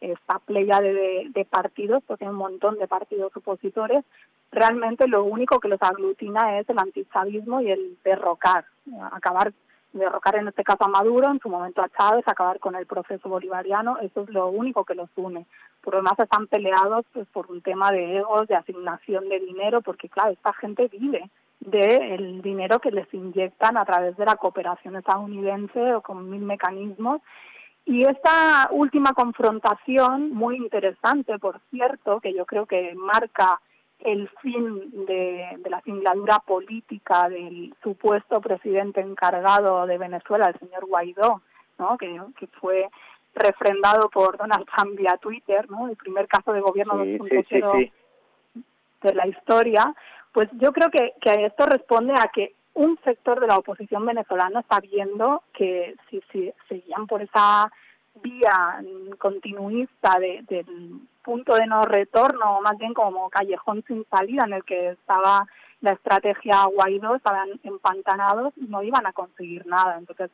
esta 0.00 0.38
playa 0.38 0.80
de, 0.80 1.28
de, 1.30 1.44
partidos, 1.44 2.02
porque 2.06 2.24
hay 2.24 2.30
un 2.30 2.36
montón 2.36 2.78
de 2.78 2.88
partidos 2.88 3.36
opositores, 3.36 4.04
realmente 4.50 5.06
lo 5.06 5.24
único 5.24 5.60
que 5.60 5.68
los 5.68 5.82
aglutina 5.82 6.58
es 6.58 6.68
el 6.68 6.78
antichavismo 6.78 7.60
y 7.60 7.70
el 7.70 7.98
derrocar, 8.02 8.64
acabar 9.12 9.52
derrocar 9.92 10.36
en 10.36 10.48
este 10.48 10.64
caso 10.64 10.84
a 10.84 10.88
Maduro, 10.88 11.30
en 11.30 11.40
su 11.40 11.48
momento 11.48 11.82
a 11.82 11.88
Chávez, 11.88 12.26
acabar 12.26 12.60
con 12.60 12.74
el 12.76 12.86
proceso 12.86 13.28
bolivariano, 13.28 13.98
eso 13.98 14.22
es 14.22 14.30
lo 14.30 14.48
único 14.48 14.84
que 14.84 14.94
los 14.94 15.10
une. 15.16 15.46
Por 15.82 15.94
lo 15.94 15.98
demás 15.98 16.18
están 16.18 16.46
peleados 16.46 17.04
pues, 17.12 17.26
por 17.28 17.50
un 17.50 17.60
tema 17.62 17.90
de 17.90 18.18
egos, 18.18 18.46
de 18.46 18.54
asignación 18.54 19.28
de 19.28 19.40
dinero, 19.40 19.80
porque 19.80 20.08
claro, 20.08 20.30
esta 20.30 20.52
gente 20.54 20.88
vive 20.88 21.28
del 21.60 22.40
dinero 22.40 22.78
que 22.78 22.90
les 22.90 23.12
inyectan 23.12 23.76
a 23.76 23.84
través 23.84 24.16
de 24.16 24.24
la 24.24 24.36
cooperación 24.36 24.96
estadounidense 24.96 25.94
o 25.94 26.00
con 26.00 26.30
mil 26.30 26.42
mecanismos. 26.42 27.20
Y 27.84 28.04
esta 28.04 28.68
última 28.70 29.12
confrontación, 29.14 30.32
muy 30.32 30.56
interesante, 30.56 31.38
por 31.38 31.60
cierto, 31.70 32.20
que 32.20 32.32
yo 32.32 32.46
creo 32.46 32.66
que 32.66 32.94
marca 32.94 33.60
el 34.00 34.28
fin 34.40 35.06
de, 35.06 35.58
la 35.68 35.80
singladura 35.82 36.38
política 36.40 37.28
del 37.28 37.74
supuesto 37.82 38.40
presidente 38.40 39.00
encargado 39.00 39.86
de 39.86 39.98
Venezuela, 39.98 40.46
el 40.46 40.58
señor 40.58 40.86
Guaidó, 40.86 41.42
¿no? 41.78 41.98
que, 41.98 42.20
que 42.38 42.46
fue 42.46 42.88
refrendado 43.34 44.08
por 44.08 44.38
Donald 44.38 44.66
Trump 44.74 44.96
vía 44.96 45.18
Twitter, 45.20 45.70
¿no? 45.70 45.88
el 45.88 45.96
primer 45.96 46.26
caso 46.28 46.52
de 46.52 46.60
gobierno 46.60 46.98
de 46.98 47.90
la 49.14 49.26
historia, 49.26 49.94
pues 50.32 50.48
yo 50.52 50.72
creo 50.72 50.90
que, 50.90 51.14
que 51.20 51.46
esto 51.46 51.66
responde 51.66 52.14
a 52.14 52.30
que 52.32 52.54
un 52.74 52.98
sector 53.04 53.40
de 53.40 53.46
la 53.46 53.58
oposición 53.58 54.06
venezolana 54.06 54.60
está 54.60 54.80
viendo 54.80 55.42
que 55.52 55.96
si, 56.08 56.22
seguían 56.68 57.06
por 57.06 57.22
esa 57.22 57.70
vía 58.22 58.82
continuista 59.18 60.18
de, 60.18 60.44
del 60.48 61.00
punto 61.22 61.54
de 61.54 61.66
no 61.66 61.82
retorno, 61.82 62.60
más 62.60 62.76
bien 62.78 62.94
como 62.94 63.30
callejón 63.30 63.84
sin 63.86 64.04
salida 64.10 64.44
en 64.46 64.54
el 64.54 64.64
que 64.64 64.90
estaba 64.90 65.46
la 65.80 65.92
estrategia 65.92 66.64
Guaidó, 66.64 67.16
estaban 67.16 67.48
empantanados 67.62 68.52
no 68.56 68.82
iban 68.82 69.06
a 69.06 69.12
conseguir 69.12 69.66
nada. 69.66 69.96
Entonces, 69.98 70.30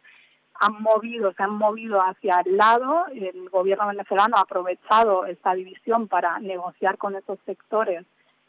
han 0.59 0.83
movido, 0.83 1.33
se 1.35 1.43
han 1.43 1.53
movido 1.53 2.01
hacia 2.01 2.43
el 2.45 2.57
lado, 2.57 3.07
el 3.09 3.49
gobierno 3.51 3.87
venezolano 3.89 4.37
ha 4.37 4.43
aprovechado 4.43 5.27
esta 5.27 5.55
división 5.55 6.09
para 6.09 6.39
negociar 6.39 6.97
con 6.99 7.15
esos 7.15 7.39
sectores 7.45 8.05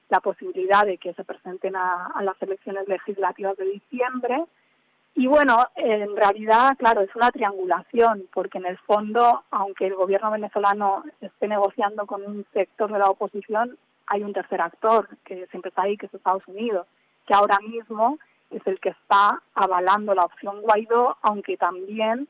la 0.10 0.20
posibilidad 0.20 0.86
de 0.86 0.98
que 0.98 1.14
se 1.14 1.24
presenten 1.24 1.76
a, 1.76 2.14
las 2.22 2.42
elecciones 2.42 2.88
legislativas 2.88 3.58
de 3.58 3.66
diciembre. 3.66 4.46
Y 5.16 5.28
bueno, 5.28 5.58
en 5.76 6.16
realidad, 6.16 6.78
claro, 6.78 7.02
es 7.02 7.14
una 7.16 7.32
triangulación, 7.32 8.28
porque 8.34 8.60
en 8.60 8.68
el 8.68 8.78
fondo, 8.80 9.44
aunque 9.50 9.88
el 9.88 9.96
gobierno 9.96 10.32
venezolano 10.32 11.04
esté 11.22 11.48
negociando 11.48 12.06
con 12.06 12.24
un 12.24 12.46
sector 12.54 12.92
de 12.92 13.00
la 13.00 13.10
oposición, 13.10 13.78
hay 14.06 14.24
un 14.24 14.34
tercer 14.34 14.62
actor 14.62 15.10
que 15.26 15.48
siempre 15.48 15.70
está 15.70 15.84
ahí, 15.84 15.98
que 15.98 16.06
es 16.06 16.14
Estados 16.14 16.48
Unidos, 16.48 16.88
que 17.26 17.34
ahora 17.34 17.58
mismo 17.60 18.20
es 18.52 18.66
el 18.66 18.80
que 18.80 18.90
está 18.90 19.42
avalando 19.56 20.14
la 20.14 20.24
opción 20.24 20.62
Guaidó, 20.62 21.18
aunque 21.22 21.58
también 21.58 22.28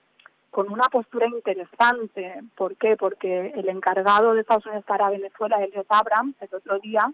con 0.49 0.71
una 0.71 0.87
postura 0.89 1.27
interesante. 1.27 2.41
¿Por 2.55 2.77
qué? 2.77 2.95
Porque 2.97 3.53
el 3.55 3.69
encargado 3.69 4.33
de 4.33 4.41
Estados 4.41 4.65
Unidos 4.65 4.85
para 4.85 5.09
Venezuela, 5.09 5.63
Elliot 5.63 5.85
Abrams, 5.89 6.35
el 6.41 6.55
otro 6.55 6.79
día 6.79 7.11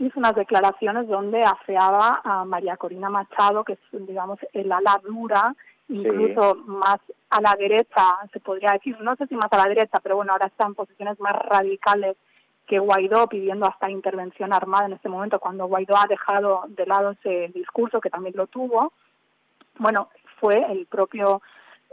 hizo 0.00 0.18
unas 0.18 0.34
declaraciones 0.34 1.06
donde 1.08 1.42
afeaba 1.42 2.20
a 2.24 2.44
María 2.44 2.76
Corina 2.76 3.10
Machado, 3.10 3.64
que 3.64 3.74
es, 3.74 3.78
digamos, 3.92 4.38
el 4.52 4.72
ala 4.72 5.00
dura, 5.04 5.54
incluso 5.88 6.54
más 6.66 6.98
a 7.28 7.40
la 7.40 7.54
derecha, 7.58 8.16
se 8.32 8.40
podría 8.40 8.72
decir, 8.72 8.98
no 9.00 9.14
sé 9.16 9.26
si 9.26 9.34
más 9.34 9.52
a 9.52 9.58
la 9.58 9.68
derecha, 9.68 10.00
pero 10.02 10.16
bueno, 10.16 10.32
ahora 10.32 10.46
está 10.46 10.66
en 10.66 10.74
posiciones 10.74 11.20
más 11.20 11.32
radicales 11.32 12.16
que 12.66 12.78
Guaidó 12.78 13.26
pidiendo 13.26 13.66
hasta 13.66 13.90
intervención 13.90 14.52
armada 14.52 14.86
en 14.86 14.94
este 14.94 15.08
momento, 15.08 15.38
cuando 15.38 15.66
Guaidó 15.66 15.96
ha 15.96 16.06
dejado 16.06 16.64
de 16.68 16.86
lado 16.86 17.10
ese 17.10 17.48
discurso, 17.54 18.00
que 18.00 18.10
también 18.10 18.36
lo 18.36 18.46
tuvo. 18.46 18.92
Bueno, 19.78 20.08
fue 20.40 20.64
el 20.70 20.86
propio 20.86 21.42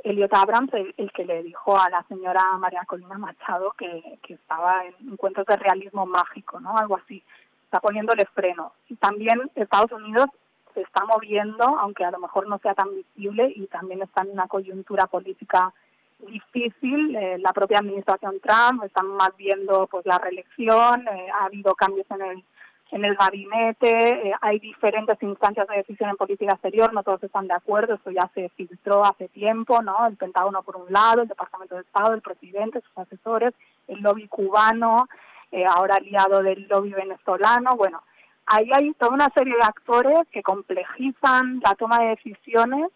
Elliot 0.03 0.33
Abrams 0.33 0.71
el, 0.73 1.11
que 1.11 1.25
le 1.25 1.43
dijo 1.43 1.77
a 1.77 1.89
la 1.89 2.03
señora 2.03 2.43
María 2.57 2.85
Corina 2.85 3.17
Machado 3.17 3.71
que, 3.71 4.19
que 4.21 4.35
estaba 4.35 4.85
en 4.85 5.11
encuentros 5.11 5.45
de 5.47 5.57
realismo 5.57 6.05
mágico, 6.05 6.59
¿no? 6.59 6.77
Algo 6.77 6.97
así 6.97 7.23
está 7.67 7.79
poniéndole 7.81 8.25
freno. 8.33 8.73
Y 8.87 8.95
también 8.95 9.51
Estados 9.55 9.91
Unidos 9.91 10.27
se 10.73 10.81
está 10.81 11.05
moviendo, 11.05 11.65
aunque 11.65 12.05
a 12.05 12.11
lo 12.11 12.19
mejor 12.19 12.47
no 12.47 12.57
sea 12.59 12.73
tan 12.73 12.89
visible, 12.95 13.51
y 13.55 13.67
también 13.67 14.01
está 14.01 14.21
en 14.21 14.31
una 14.31 14.47
coyuntura 14.47 15.07
política 15.07 15.73
difícil. 16.19 17.15
Eh, 17.15 17.37
la 17.39 17.51
propia 17.51 17.79
administración 17.79 18.39
Trump 18.39 18.83
están 18.83 19.07
más 19.07 19.35
viendo 19.37 19.87
pues 19.87 20.05
la 20.05 20.17
reelección, 20.17 21.07
eh, 21.07 21.27
ha 21.33 21.45
habido 21.45 21.75
cambios 21.75 22.07
en 22.11 22.21
el 22.21 22.43
en 22.91 23.03
el 23.03 23.15
gabinete, 23.15 24.29
eh, 24.29 24.33
hay 24.39 24.59
diferentes 24.59 25.21
instancias 25.21 25.67
de 25.67 25.75
decisión 25.75 26.09
en 26.09 26.15
política 26.15 26.53
exterior, 26.53 26.93
no 26.93 27.03
todos 27.03 27.21
están 27.21 27.47
de 27.47 27.53
acuerdo, 27.53 27.95
esto 27.95 28.11
ya 28.11 28.29
se 28.33 28.47
filtró 28.49 29.03
hace 29.03 29.27
tiempo, 29.27 29.81
¿no? 29.81 30.07
El 30.07 30.15
Pentágono 30.15 30.63
por 30.63 30.77
un 30.77 30.91
lado, 30.91 31.21
el 31.21 31.27
Departamento 31.27 31.75
de 31.75 31.81
Estado, 31.81 32.13
el 32.13 32.21
presidente, 32.21 32.79
sus 32.81 32.97
asesores, 32.97 33.53
el 33.89 33.99
lobby 33.99 34.29
cubano, 34.29 35.09
eh, 35.51 35.65
ahora 35.65 35.95
aliado 35.95 36.41
del 36.41 36.67
lobby 36.67 36.91
venezolano. 36.91 37.75
Bueno, 37.75 38.03
ahí 38.45 38.69
hay 38.73 38.93
toda 38.93 39.13
una 39.13 39.29
serie 39.35 39.55
de 39.55 39.65
actores 39.65 40.19
que 40.31 40.43
complejizan 40.43 41.61
la 41.63 41.75
toma 41.75 41.99
de 41.99 42.09
decisiones 42.09 42.91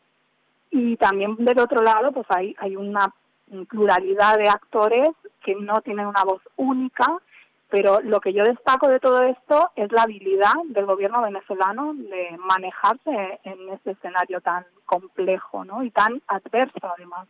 y 0.70 0.96
también 0.98 1.36
del 1.38 1.60
otro 1.60 1.82
lado 1.82 2.12
pues 2.12 2.26
hay, 2.30 2.56
hay 2.60 2.76
una 2.76 3.14
pluralidad 3.68 4.38
de 4.38 4.50
actores 4.50 5.10
que 5.44 5.56
no 5.56 5.82
tienen 5.82 6.08
una 6.08 6.24
voz 6.24 6.42
única, 6.56 7.06
pero 7.70 8.00
lo 8.02 8.20
que 8.20 8.34
yo 8.34 8.44
destaco 8.44 8.88
de 8.88 9.00
todo 9.00 9.24
esto 9.24 9.72
es 9.76 9.92
la 9.92 10.04
habilidad 10.04 10.54
del 10.66 10.86
gobierno 10.86 11.22
venezolano 11.22 11.94
de 11.94 12.38
manejarse 12.38 13.40
en 13.44 13.70
este 13.70 13.92
escenario 13.92 14.42
tan 14.42 14.66
complejo 14.86 15.66
¿no? 15.66 15.84
y 15.84 15.92
tan 15.92 16.22
adverso 16.28 16.94
además. 16.96 17.28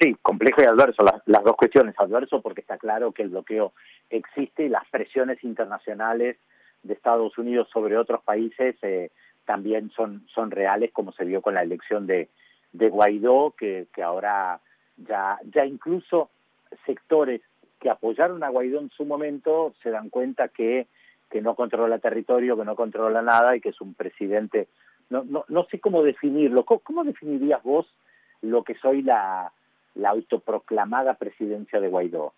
Sí, 0.00 0.16
complejo 0.22 0.60
y 0.60 0.64
adverso, 0.64 1.04
las, 1.04 1.44
dos 1.44 1.56
cuestiones. 1.56 1.94
Adverso 1.98 2.42
porque 2.42 2.62
está 2.62 2.78
claro 2.78 3.12
que 3.12 3.22
el 3.22 3.28
bloqueo 3.28 3.72
existe 4.10 4.64
y 4.64 4.68
las 4.68 4.84
presiones 4.90 5.42
internacionales 5.44 6.36
de 6.82 6.94
Estados 6.94 7.38
Unidos 7.38 7.68
sobre 7.72 7.96
otros 7.96 8.22
países 8.22 8.76
eh, 8.82 9.10
también 9.44 9.90
son, 9.90 10.26
son 10.34 10.50
reales, 10.50 10.90
como 10.92 11.12
se 11.12 11.24
vio 11.24 11.42
con 11.42 11.54
la 11.54 11.62
elección 11.62 12.06
de, 12.06 12.28
de 12.72 12.88
Guaidó, 12.88 13.54
que, 13.56 13.86
que 13.94 14.02
ahora 14.02 14.60
ya, 14.96 15.38
ya 15.54 15.64
incluso 15.64 16.30
sectores 16.84 17.40
que 17.80 17.88
apoyaron 17.88 18.42
a 18.42 18.48
Guaidó 18.48 18.80
en 18.80 18.90
su 18.90 19.04
momento 19.04 19.74
se 19.82 19.90
dan 19.90 20.10
cuenta 20.10 20.48
que, 20.48 20.88
que 21.30 21.40
no 21.40 21.54
controla 21.54 21.98
territorio, 21.98 22.56
que 22.56 22.64
no 22.64 22.74
controla 22.74 23.22
nada 23.22 23.54
y 23.54 23.60
que 23.60 23.68
es 23.68 23.80
un 23.80 23.94
presidente. 23.94 24.66
No, 25.08 25.22
no, 25.22 25.44
no 25.48 25.64
sé 25.66 25.78
cómo 25.78 26.02
definirlo. 26.02 26.64
cómo 26.64 27.04
definirías 27.04 27.62
vos 27.62 27.86
lo 28.42 28.64
que 28.64 28.74
soy 28.74 29.02
la, 29.02 29.52
la 29.94 30.10
autoproclamada 30.10 31.14
presidencia 31.14 31.80
de 31.80 31.88
Guaidó? 31.88 32.32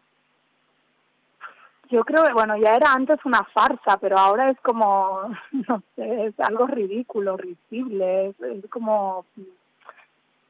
Yo 1.88 2.04
creo 2.04 2.24
que, 2.24 2.32
bueno, 2.32 2.56
ya 2.56 2.74
era 2.74 2.92
antes 2.92 3.18
una 3.24 3.44
farsa, 3.44 3.96
pero 4.00 4.18
ahora 4.18 4.50
es 4.50 4.60
como, 4.60 5.30
no 5.68 5.82
sé, 5.94 6.26
es 6.26 6.40
algo 6.40 6.66
ridículo, 6.66 7.36
risible, 7.36 8.28
es, 8.28 8.70
como, 8.70 9.24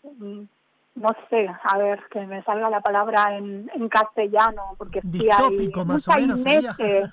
mm, 0.03 0.43
no 0.95 1.09
sé, 1.29 1.47
a 1.63 1.79
ver, 1.79 2.03
que 2.11 2.21
me 2.27 2.43
salga 2.43 2.71
la 2.71 2.81
palabra 2.81 3.37
en, 3.37 3.71
en 3.75 3.89
castellano, 3.89 4.75
porque 4.79 5.03
sí 5.03 5.29
hay 5.31 5.71
un 6.25 6.39
sainete. 6.39 7.11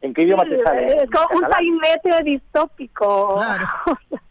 ¿En 0.00 0.12
qué 0.12 0.22
idioma 0.22 0.44
te 0.44 0.62
sale? 0.62 1.02
Es 1.02 1.10
como 1.10 1.38
un 1.40 1.50
sainete 1.50 2.22
distópico. 2.24 3.36
Claro. 3.36 3.66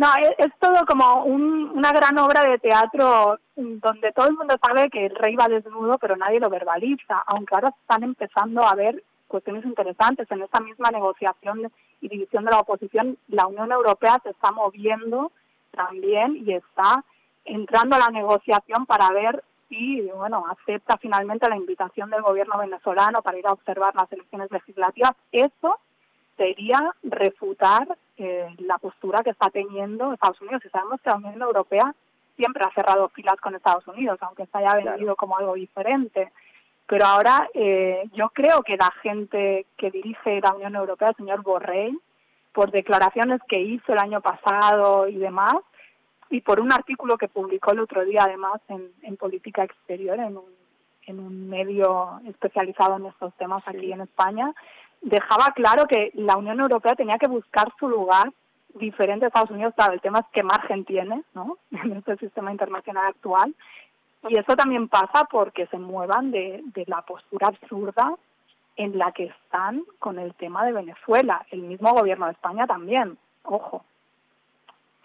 No, 0.00 0.06
es, 0.16 0.50
todo 0.58 0.86
como 0.86 1.24
una 1.24 1.92
gran 1.92 2.16
obra 2.16 2.42
de 2.42 2.56
teatro 2.56 3.38
donde 3.54 4.12
todo 4.12 4.28
el 4.28 4.34
mundo 4.34 4.56
sabe 4.66 4.88
que 4.88 5.04
el 5.04 5.14
rey 5.14 5.36
va 5.36 5.46
desnudo, 5.46 5.98
pero 5.98 6.16
nadie 6.16 6.40
lo 6.40 6.48
verbaliza, 6.48 7.22
aunque 7.26 7.54
ahora 7.54 7.74
están 7.82 8.02
empezando 8.04 8.64
a 8.64 8.74
ver 8.74 9.04
cuestiones 9.28 9.62
interesantes. 9.66 10.26
En 10.30 10.40
esta 10.40 10.58
misma 10.60 10.90
negociación 10.90 11.70
y 12.00 12.08
división 12.08 12.46
de 12.46 12.50
la 12.50 12.60
oposición, 12.60 13.18
la 13.28 13.46
Unión 13.46 13.70
Europea 13.72 14.18
se 14.22 14.30
está 14.30 14.50
moviendo 14.52 15.32
también 15.70 16.44
y 16.46 16.54
está 16.54 17.04
entrando 17.44 17.96
a 17.96 17.98
la 17.98 18.08
negociación 18.08 18.86
para 18.86 19.10
ver 19.10 19.44
si, 19.68 20.00
bueno, 20.16 20.46
acepta 20.48 20.96
finalmente 20.96 21.50
la 21.50 21.58
invitación 21.58 22.08
del 22.08 22.22
gobierno 22.22 22.56
venezolano 22.56 23.20
para 23.20 23.38
ir 23.38 23.46
a 23.46 23.52
observar 23.52 23.94
las 23.94 24.10
elecciones 24.10 24.50
legislativas. 24.50 25.12
Eso 25.30 25.78
sería 26.40 26.94
refutar 27.02 27.86
eh, 28.16 28.48
la 28.60 28.78
postura 28.78 29.22
que 29.22 29.28
está 29.28 29.50
teniendo 29.50 30.14
Estados 30.14 30.40
Unidos. 30.40 30.62
Y 30.64 30.70
sabemos 30.70 30.98
que 31.02 31.10
la 31.10 31.16
Unión 31.16 31.42
Europea 31.42 31.94
siempre 32.36 32.64
ha 32.64 32.72
cerrado 32.72 33.10
filas 33.10 33.36
con 33.42 33.54
Estados 33.54 33.86
Unidos, 33.86 34.18
aunque 34.22 34.46
se 34.46 34.58
haya 34.58 34.74
vendido 34.74 35.16
como 35.16 35.36
algo 35.36 35.52
diferente. 35.52 36.32
Pero 36.86 37.04
ahora 37.04 37.46
eh, 37.52 38.08
yo 38.14 38.30
creo 38.30 38.62
que 38.62 38.78
la 38.78 38.90
gente 39.02 39.66
que 39.76 39.90
dirige 39.90 40.40
la 40.40 40.54
Unión 40.54 40.74
Europea, 40.76 41.10
el 41.10 41.16
señor 41.16 41.42
Borrell, 41.42 42.00
por 42.54 42.70
declaraciones 42.70 43.42
que 43.46 43.60
hizo 43.60 43.92
el 43.92 43.98
año 43.98 44.22
pasado 44.22 45.08
y 45.08 45.16
demás, 45.16 45.56
y 46.30 46.40
por 46.40 46.58
un 46.58 46.72
artículo 46.72 47.18
que 47.18 47.28
publicó 47.28 47.72
el 47.72 47.80
otro 47.80 48.02
día 48.02 48.22
además 48.24 48.62
en, 48.68 48.88
en 49.02 49.18
Política 49.18 49.62
Exterior, 49.62 50.18
en 50.18 50.38
un, 50.38 50.44
en 51.06 51.20
un 51.20 51.50
medio 51.50 52.18
especializado 52.26 52.96
en 52.96 53.06
estos 53.06 53.34
temas 53.34 53.62
aquí 53.66 53.92
en 53.92 54.00
España, 54.00 54.54
dejaba 55.00 55.52
claro 55.54 55.86
que 55.86 56.10
la 56.14 56.36
Unión 56.36 56.60
Europea 56.60 56.94
tenía 56.94 57.18
que 57.18 57.28
buscar 57.28 57.72
su 57.78 57.88
lugar 57.88 58.32
diferente 58.74 59.24
a 59.24 59.28
Estados 59.28 59.50
Unidos, 59.50 59.74
claro, 59.74 59.94
el 59.94 60.00
tema 60.00 60.20
es 60.20 60.26
qué 60.32 60.42
margen 60.42 60.84
tiene, 60.84 61.22
¿no? 61.34 61.58
En 61.70 61.92
este 61.92 62.16
sistema 62.18 62.52
internacional 62.52 63.06
actual. 63.06 63.54
Y 64.28 64.36
eso 64.36 64.54
también 64.54 64.88
pasa 64.88 65.24
porque 65.30 65.66
se 65.68 65.78
muevan 65.78 66.30
de, 66.30 66.62
de 66.74 66.84
la 66.86 67.02
postura 67.02 67.48
absurda 67.48 68.14
en 68.76 68.98
la 68.98 69.12
que 69.12 69.24
están 69.24 69.82
con 69.98 70.18
el 70.18 70.34
tema 70.34 70.64
de 70.64 70.72
Venezuela. 70.72 71.44
El 71.50 71.62
mismo 71.62 71.92
gobierno 71.92 72.26
de 72.26 72.32
España 72.32 72.66
también, 72.66 73.18
ojo. 73.44 73.84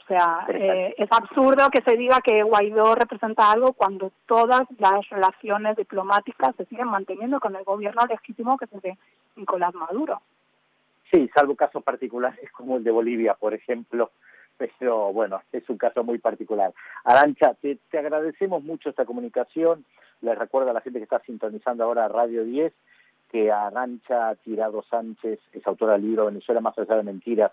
O 0.06 0.08
sea, 0.08 0.46
eh, 0.50 0.94
es 1.00 1.12
absurdo 1.12 1.72
que 1.72 1.82
se 1.82 1.98
diga 1.98 2.22
que 2.22 2.44
Guaidó 2.44 2.94
representa 2.94 3.52
algo 3.52 3.74
cuando 3.74 4.12
todas 4.28 4.62
las 4.78 5.10
relaciones 5.10 5.76
diplomáticas 5.78 6.56
se 6.56 6.66
siguen 6.66 6.90
manteniendo 6.90 7.40
con 7.40 7.56
el 7.56 7.64
gobierno 7.64 8.04
legítimo 8.06 8.56
que 8.56 8.66
es 8.66 8.74
el 8.74 8.82
de 8.82 8.98
Nicolás 9.36 9.74
Maduro. 9.74 10.22
Sí, 11.12 11.28
salvo 11.34 11.56
casos 11.56 11.84
particulares 11.84 12.52
como 12.52 12.78
el 12.78 12.84
de 12.84 12.92
Bolivia, 12.92 13.34
por 13.34 13.56
ejemplo, 13.56 14.12
pero 14.58 15.12
bueno, 15.12 15.42
es 15.52 15.68
un 15.70 15.78
caso 15.80 16.04
muy 16.04 16.20
particular. 16.20 16.72
Arancha, 17.04 17.56
te, 17.56 17.80
te 17.90 17.98
agradecemos 17.98 18.64
mucho 18.64 18.90
esta 18.90 19.06
comunicación. 19.06 19.86
Les 20.22 20.38
recuerdo 20.38 20.70
a 20.70 20.74
la 20.74 20.82
gente 20.82 21.00
que 21.00 21.06
está 21.06 21.20
sintonizando 21.22 21.84
ahora 21.84 22.08
Radio 22.08 22.44
10 22.44 22.72
que 23.32 23.52
Arancha 23.52 24.36
Tirado 24.44 24.84
Sánchez 24.84 25.40
es 25.52 25.66
autora 25.66 25.94
del 25.94 26.04
libro 26.04 26.28
Venezuela 26.28 26.62
más 26.62 26.78
allá 26.78 26.96
de 26.96 27.04
mentiras 27.04 27.52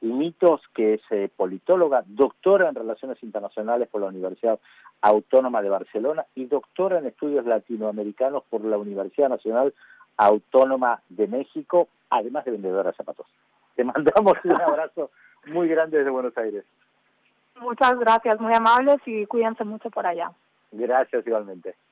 mitos, 0.00 0.60
que 0.74 0.94
es 0.94 1.00
eh, 1.10 1.28
politóloga, 1.34 2.04
doctora 2.06 2.68
en 2.68 2.74
Relaciones 2.74 3.22
Internacionales 3.22 3.88
por 3.90 4.00
la 4.00 4.08
Universidad 4.08 4.58
Autónoma 5.00 5.62
de 5.62 5.70
Barcelona 5.70 6.26
y 6.34 6.46
doctora 6.46 6.98
en 6.98 7.06
Estudios 7.06 7.46
Latinoamericanos 7.46 8.44
por 8.48 8.64
la 8.64 8.78
Universidad 8.78 9.28
Nacional 9.28 9.74
Autónoma 10.16 11.00
de 11.08 11.28
México, 11.28 11.88
además 12.10 12.44
de 12.44 12.52
vendedora 12.52 12.90
de 12.90 12.96
zapatos. 12.96 13.26
Te 13.76 13.84
mandamos 13.84 14.34
un 14.44 14.60
abrazo 14.60 15.10
muy 15.46 15.68
grande 15.68 15.98
desde 15.98 16.10
Buenos 16.10 16.36
Aires. 16.36 16.64
Muchas 17.60 17.98
gracias, 17.98 18.40
muy 18.40 18.54
amables 18.54 18.98
y 19.06 19.26
cuídense 19.26 19.64
mucho 19.64 19.90
por 19.90 20.06
allá. 20.06 20.30
Gracias 20.72 21.26
igualmente. 21.26 21.74